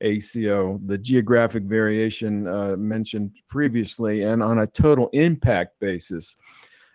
ACO. 0.00 0.80
The 0.86 0.98
geographic 0.98 1.64
variation 1.64 2.46
uh, 2.46 2.76
mentioned 2.76 3.32
previously, 3.48 4.22
and 4.22 4.42
on 4.42 4.58
a 4.58 4.66
total 4.66 5.08
impact 5.12 5.78
basis, 5.80 6.36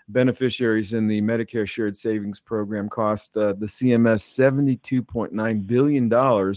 beneficiaries 0.10 0.94
in 0.94 1.08
the 1.08 1.22
Medicare 1.22 1.68
Shared 1.68 1.96
Savings 1.96 2.40
Program 2.40 2.90
cost 2.90 3.36
uh, 3.38 3.54
the 3.54 3.66
CMS 3.66 4.24
$72.9 4.38 5.68
billion 5.68 6.54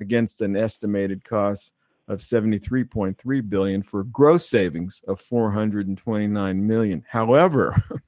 against 0.00 0.40
an 0.40 0.56
estimated 0.56 1.24
cost 1.24 1.74
of 2.08 2.20
73.3 2.20 3.50
billion 3.50 3.82
for 3.82 4.04
gross 4.04 4.48
savings 4.48 5.02
of 5.06 5.20
429 5.20 6.66
million. 6.66 7.04
However, 7.06 7.76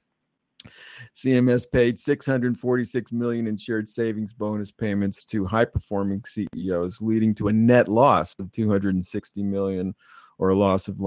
CMS 1.15 1.65
paid 1.71 1.99
646 1.99 3.11
million 3.11 3.47
in 3.47 3.57
shared 3.57 3.87
savings 3.87 4.33
bonus 4.33 4.71
payments 4.71 5.25
to 5.25 5.45
high-performing 5.45 6.21
ACOs, 6.21 7.01
leading 7.01 7.33
to 7.35 7.47
a 7.47 7.53
net 7.53 7.87
loss 7.87 8.35
of 8.39 8.51
260 8.51 9.43
million, 9.43 9.95
or 10.37 10.49
a 10.49 10.57
loss 10.57 10.87
of 10.87 10.97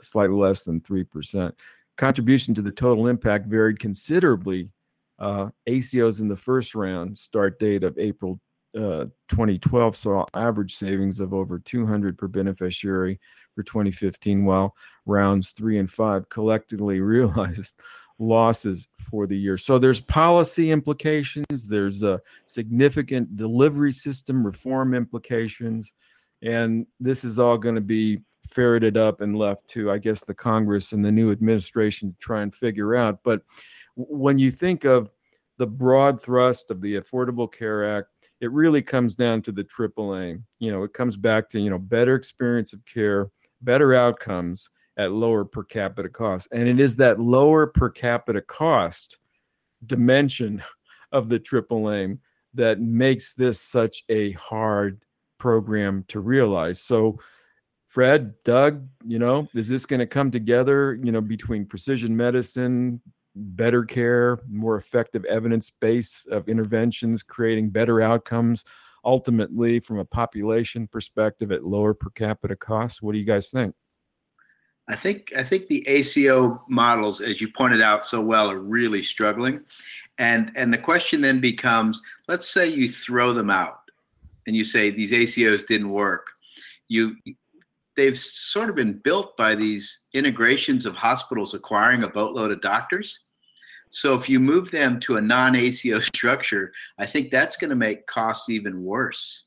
slightly 0.00 0.36
less 0.36 0.64
than 0.64 0.80
three 0.80 1.04
percent. 1.04 1.54
Contribution 1.96 2.54
to 2.54 2.62
the 2.62 2.72
total 2.72 3.06
impact 3.06 3.46
varied 3.46 3.78
considerably. 3.78 4.70
Uh, 5.18 5.50
ACOs 5.68 6.20
in 6.20 6.26
the 6.26 6.36
first 6.36 6.74
round, 6.74 7.16
start 7.16 7.60
date 7.60 7.84
of 7.84 7.96
April 7.98 8.40
uh, 8.76 9.06
2012 9.28 9.96
saw 9.96 10.26
average 10.34 10.74
savings 10.74 11.20
of 11.20 11.32
over 11.32 11.60
200 11.60 12.18
per 12.18 12.26
beneficiary 12.26 13.20
for 13.54 13.62
2015, 13.62 14.44
while 14.44 14.74
rounds 15.06 15.52
three 15.52 15.78
and 15.78 15.90
five 15.90 16.28
collectively 16.28 17.00
realized 17.00 17.80
losses 18.18 18.86
for 18.98 19.26
the 19.26 19.36
year. 19.36 19.56
So 19.56 19.78
there's 19.78 20.00
policy 20.00 20.70
implications, 20.70 21.66
there's 21.66 22.02
a 22.02 22.20
significant 22.46 23.36
delivery 23.36 23.92
system 23.92 24.44
reform 24.44 24.94
implications, 24.94 25.92
and 26.42 26.86
this 27.00 27.24
is 27.24 27.38
all 27.38 27.58
going 27.58 27.74
to 27.74 27.80
be 27.80 28.20
ferreted 28.50 28.96
up 28.96 29.20
and 29.20 29.36
left 29.36 29.66
to, 29.68 29.90
I 29.90 29.98
guess, 29.98 30.24
the 30.24 30.34
Congress 30.34 30.92
and 30.92 31.04
the 31.04 31.12
new 31.12 31.32
administration 31.32 32.12
to 32.12 32.18
try 32.18 32.42
and 32.42 32.54
figure 32.54 32.94
out. 32.94 33.20
But 33.24 33.42
when 33.96 34.38
you 34.38 34.50
think 34.50 34.84
of 34.84 35.10
the 35.58 35.66
broad 35.66 36.20
thrust 36.20 36.70
of 36.70 36.80
the 36.80 36.96
Affordable 36.96 37.50
Care 37.52 37.96
Act, 37.96 38.08
it 38.40 38.52
really 38.52 38.82
comes 38.82 39.14
down 39.14 39.40
to 39.42 39.52
the 39.52 39.64
triple 39.64 40.16
aim. 40.16 40.44
You 40.58 40.72
know, 40.72 40.82
it 40.82 40.92
comes 40.92 41.16
back 41.16 41.48
to, 41.50 41.60
you 41.60 41.70
know, 41.70 41.78
better 41.78 42.14
experience 42.14 42.72
of 42.72 42.84
care, 42.84 43.28
better 43.62 43.94
outcomes 43.94 44.68
at 44.96 45.12
lower 45.12 45.44
per 45.44 45.64
capita 45.64 46.08
cost. 46.08 46.48
And 46.52 46.68
it 46.68 46.80
is 46.80 46.96
that 46.96 47.20
lower 47.20 47.66
per 47.66 47.90
capita 47.90 48.40
cost 48.40 49.18
dimension 49.86 50.62
of 51.12 51.28
the 51.28 51.38
triple 51.38 51.92
aim 51.92 52.20
that 52.54 52.80
makes 52.80 53.34
this 53.34 53.60
such 53.60 54.04
a 54.08 54.32
hard 54.32 55.00
program 55.38 56.04
to 56.08 56.20
realize. 56.20 56.80
So, 56.80 57.18
Fred, 57.88 58.34
Doug, 58.44 58.88
you 59.04 59.18
know, 59.18 59.48
is 59.54 59.68
this 59.68 59.86
going 59.86 60.00
to 60.00 60.06
come 60.06 60.30
together, 60.30 60.98
you 61.02 61.12
know, 61.12 61.20
between 61.20 61.64
precision 61.64 62.16
medicine, 62.16 63.00
better 63.36 63.84
care, 63.84 64.40
more 64.48 64.76
effective 64.76 65.24
evidence 65.26 65.70
base 65.70 66.26
of 66.30 66.48
interventions, 66.48 67.22
creating 67.22 67.70
better 67.70 68.00
outcomes, 68.00 68.64
ultimately 69.04 69.80
from 69.80 69.98
a 69.98 70.04
population 70.04 70.88
perspective 70.88 71.52
at 71.52 71.64
lower 71.64 71.94
per 71.94 72.10
capita 72.10 72.56
costs. 72.56 73.02
What 73.02 73.12
do 73.12 73.18
you 73.18 73.24
guys 73.24 73.50
think? 73.50 73.74
I 74.88 74.96
think 74.96 75.32
I 75.36 75.42
think 75.42 75.66
the 75.66 75.86
ACO 75.88 76.62
models, 76.68 77.20
as 77.20 77.40
you 77.40 77.48
pointed 77.48 77.80
out 77.80 78.06
so 78.06 78.20
well, 78.20 78.50
are 78.50 78.60
really 78.60 79.00
struggling, 79.00 79.64
and 80.18 80.52
and 80.56 80.72
the 80.72 80.78
question 80.78 81.22
then 81.22 81.40
becomes: 81.40 82.02
Let's 82.28 82.50
say 82.50 82.68
you 82.68 82.90
throw 82.90 83.32
them 83.32 83.48
out, 83.48 83.80
and 84.46 84.54
you 84.54 84.64
say 84.64 84.90
these 84.90 85.12
ACOs 85.12 85.66
didn't 85.66 85.90
work. 85.90 86.26
You 86.88 87.16
they've 87.96 88.18
sort 88.18 88.68
of 88.68 88.76
been 88.76 89.00
built 89.04 89.36
by 89.38 89.54
these 89.54 90.04
integrations 90.12 90.84
of 90.84 90.94
hospitals 90.94 91.54
acquiring 91.54 92.02
a 92.02 92.08
boatload 92.08 92.50
of 92.50 92.60
doctors. 92.60 93.20
So 93.90 94.14
if 94.14 94.28
you 94.28 94.40
move 94.40 94.72
them 94.72 94.98
to 95.00 95.16
a 95.16 95.20
non-ACO 95.20 96.00
structure, 96.14 96.72
I 96.98 97.06
think 97.06 97.30
that's 97.30 97.56
going 97.56 97.70
to 97.70 97.76
make 97.76 98.08
costs 98.08 98.50
even 98.50 98.82
worse. 98.82 99.46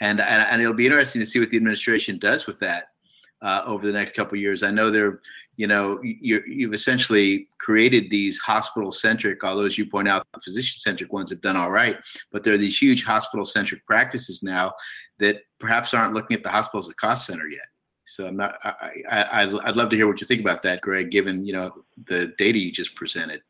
And, 0.00 0.18
and, 0.20 0.42
and 0.42 0.62
it'll 0.62 0.72
be 0.72 0.86
interesting 0.86 1.20
to 1.20 1.26
see 1.26 1.38
what 1.38 1.50
the 1.50 1.58
administration 1.58 2.18
does 2.18 2.46
with 2.46 2.58
that 2.60 2.93
uh, 3.42 3.62
over 3.66 3.86
the 3.86 3.92
next 3.92 4.14
couple 4.14 4.38
years. 4.38 4.62
I 4.62 4.70
know 4.70 4.90
they're, 4.90 5.20
you 5.56 5.66
know, 5.66 6.00
you 6.02 6.66
have 6.66 6.74
essentially 6.74 7.48
created 7.58 8.10
these 8.10 8.38
hospital-centric, 8.38 9.44
although 9.44 9.66
as 9.66 9.78
you 9.78 9.86
point 9.86 10.08
out, 10.08 10.26
the 10.32 10.40
physician-centric 10.40 11.12
ones 11.12 11.30
have 11.30 11.40
done 11.42 11.56
all 11.56 11.70
right, 11.70 11.96
but 12.32 12.42
there 12.42 12.54
are 12.54 12.58
these 12.58 12.78
huge 12.78 13.04
hospital-centric 13.04 13.84
practices 13.86 14.42
now 14.42 14.72
that 15.18 15.42
perhaps 15.60 15.94
aren't 15.94 16.14
looking 16.14 16.36
at 16.36 16.42
the 16.42 16.48
hospital 16.48 16.80
as 16.80 16.88
a 16.88 16.94
cost 16.94 17.26
center 17.26 17.48
yet. 17.48 17.66
So 18.06 18.26
I'm 18.26 18.36
not. 18.36 18.56
I, 18.62 18.90
I 19.10 19.42
I'd 19.42 19.76
love 19.76 19.88
to 19.90 19.96
hear 19.96 20.06
what 20.06 20.20
you 20.20 20.26
think 20.26 20.42
about 20.42 20.62
that, 20.64 20.82
Gregg. 20.82 21.10
Given 21.10 21.46
you 21.46 21.54
know 21.54 21.72
the 22.06 22.34
data 22.36 22.58
you 22.58 22.70
just 22.70 22.94
presented. 22.96 23.40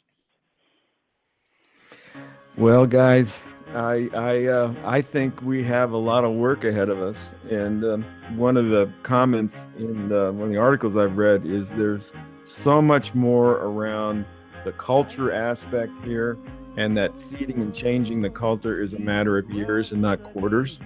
Well, 2.57 2.87
guys, 2.87 3.43
I 3.75 4.09
I 4.15 4.47
uh, 4.47 4.75
I 4.85 5.03
think 5.03 5.43
we 5.43 5.65
have 5.65 5.93
a 5.93 5.99
lot 5.99 6.25
of 6.25 6.33
work 6.33 6.65
ahead 6.65 6.89
of 6.89 7.01
us, 7.01 7.33
and 7.51 7.85
um, 7.85 8.05
one 8.37 8.57
of 8.57 8.69
the 8.69 8.91
comments 9.03 9.61
in 9.77 10.09
the, 10.09 10.33
one 10.33 10.49
of 10.49 10.51
the 10.51 10.59
articles 10.59 10.97
I've 10.97 11.17
read 11.17 11.45
is 11.45 11.71
there's 11.71 12.13
so 12.45 12.81
much 12.81 13.15
more 13.15 13.53
around 13.57 14.25
the 14.65 14.73
culture 14.73 15.33
aspect 15.33 15.93
here, 16.05 16.39
and 16.77 16.97
that 16.97 17.19
seeding 17.19 17.61
and 17.61 17.75
changing 17.75 18.23
the 18.23 18.31
culture 18.31 18.81
is 18.81 18.95
a 18.95 18.99
matter 18.99 19.39
of 19.39 19.51
years 19.51 19.93
and 19.93 20.01
not 20.01 20.23
quarters. 20.23 20.79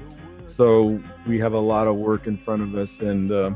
So 0.47 1.01
we 1.27 1.39
have 1.41 1.53
a 1.53 1.61
lot 1.61 1.87
of 1.87 1.97
work 1.97 2.27
in 2.27 2.39
front 2.39 2.63
of 2.63 2.75
us. 2.75 3.01
And 3.01 3.31
uh, 3.31 3.51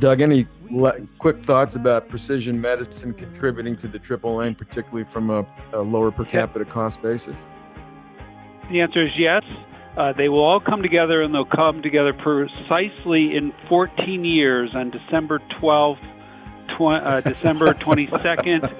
Doug, 0.00 0.20
any 0.20 0.46
le- 0.70 1.00
quick 1.18 1.40
thoughts 1.40 1.76
about 1.76 2.08
precision 2.08 2.60
medicine 2.60 3.14
contributing 3.14 3.76
to 3.76 3.88
the 3.88 3.98
triple 3.98 4.42
aim, 4.42 4.54
particularly 4.54 5.04
from 5.04 5.30
a, 5.30 5.46
a 5.72 5.80
lower 5.80 6.10
per 6.10 6.24
capita 6.24 6.64
cost 6.64 7.00
basis? 7.00 7.36
The 8.70 8.80
answer 8.80 9.04
is 9.04 9.12
yes. 9.18 9.42
Uh, 9.96 10.12
they 10.12 10.28
will 10.28 10.44
all 10.44 10.60
come 10.60 10.82
together 10.82 11.22
and 11.22 11.34
they'll 11.34 11.44
come 11.44 11.82
together 11.82 12.12
precisely 12.12 13.36
in 13.36 13.52
14 13.68 14.24
years 14.24 14.70
on 14.74 14.90
December 14.90 15.40
12th, 15.60 15.98
tw- 16.76 16.82
uh, 17.04 17.20
December 17.32 17.74
22nd, 17.74 18.70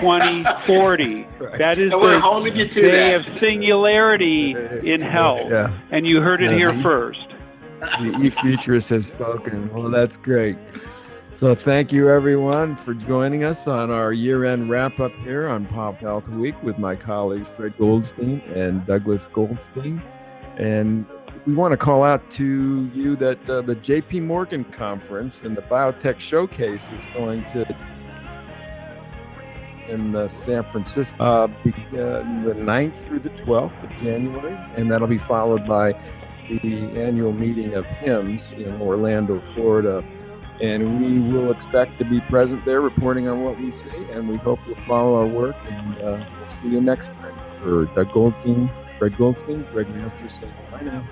2040. 0.00 1.26
That 1.58 1.78
is 1.78 1.92
And 1.92 2.02
the 2.02 2.20
holding 2.20 2.56
you 2.56 2.66
to 2.66 2.80
day 2.80 3.16
that. 3.16 3.28
of 3.28 3.38
singularity 3.38 4.52
in 4.84 5.02
hell. 5.02 5.46
Yeah. 5.50 5.78
And 5.90 6.06
you 6.06 6.20
heard 6.22 6.42
it 6.42 6.50
Yeah, 6.52 6.56
here 6.56 6.72
the- 6.72 6.82
first. 6.82 7.26
The 7.80 8.18
e-futurist 8.22 8.90
has 8.90 9.06
spoken. 9.06 9.72
Well, 9.72 9.88
that's 9.90 10.16
great. 10.18 10.56
So 11.40 11.54
thank 11.54 11.90
you 11.90 12.10
everyone 12.10 12.76
for 12.76 12.92
joining 12.92 13.44
us 13.44 13.66
on 13.66 13.90
our 13.90 14.12
year-end 14.12 14.68
wrap-up 14.68 15.14
here 15.24 15.48
on 15.48 15.64
Pop 15.64 15.96
Health 15.96 16.28
Week 16.28 16.54
with 16.62 16.76
my 16.76 16.94
colleagues 16.94 17.48
Fred 17.48 17.78
Goldstein 17.78 18.42
and 18.54 18.84
Douglas 18.84 19.26
Goldstein. 19.28 20.02
And 20.58 21.06
we 21.46 21.54
want 21.54 21.72
to 21.72 21.78
call 21.78 22.04
out 22.04 22.30
to 22.32 22.90
you 22.94 23.16
that 23.16 23.48
uh, 23.48 23.62
the 23.62 23.74
JP 23.74 24.24
Morgan 24.24 24.64
conference 24.64 25.40
and 25.40 25.56
the 25.56 25.62
biotech 25.62 26.20
showcase 26.20 26.90
is 26.90 27.06
going 27.14 27.46
to 27.46 27.64
in 29.88 30.14
uh, 30.14 30.28
San 30.28 30.62
Francisco 30.64 31.24
uh, 31.24 31.46
the 31.90 32.54
9th 32.54 33.02
through 33.06 33.20
the 33.20 33.30
12th 33.30 33.82
of 33.82 34.02
January, 34.02 34.58
and 34.76 34.92
that'll 34.92 35.08
be 35.08 35.16
followed 35.16 35.66
by 35.66 35.92
the 36.50 36.82
annual 37.00 37.32
meeting 37.32 37.72
of 37.72 37.86
HIMSS 37.86 38.52
in 38.52 38.78
Orlando, 38.82 39.40
Florida. 39.40 40.04
And 40.60 41.00
we 41.00 41.18
will 41.32 41.50
expect 41.50 41.98
to 41.98 42.04
be 42.04 42.20
present 42.20 42.64
there 42.64 42.80
reporting 42.80 43.28
on 43.28 43.42
what 43.42 43.58
we 43.58 43.70
see, 43.70 43.88
and 44.12 44.28
we 44.28 44.36
hope 44.36 44.58
you'll 44.66 44.76
follow 44.80 45.16
our 45.16 45.26
work. 45.26 45.56
And 45.64 45.98
uh, 45.98 46.26
we'll 46.38 46.46
see 46.46 46.68
you 46.68 46.80
next 46.80 47.12
time. 47.12 47.34
For 47.62 47.86
Doug 47.86 48.12
Goldstein, 48.12 48.70
Fred 48.98 49.16
Goldstein, 49.16 49.66
Gregg 49.72 49.88
Masters 49.88 50.34
saying 50.34 50.52
bye 50.70 50.82
now. 50.82 51.06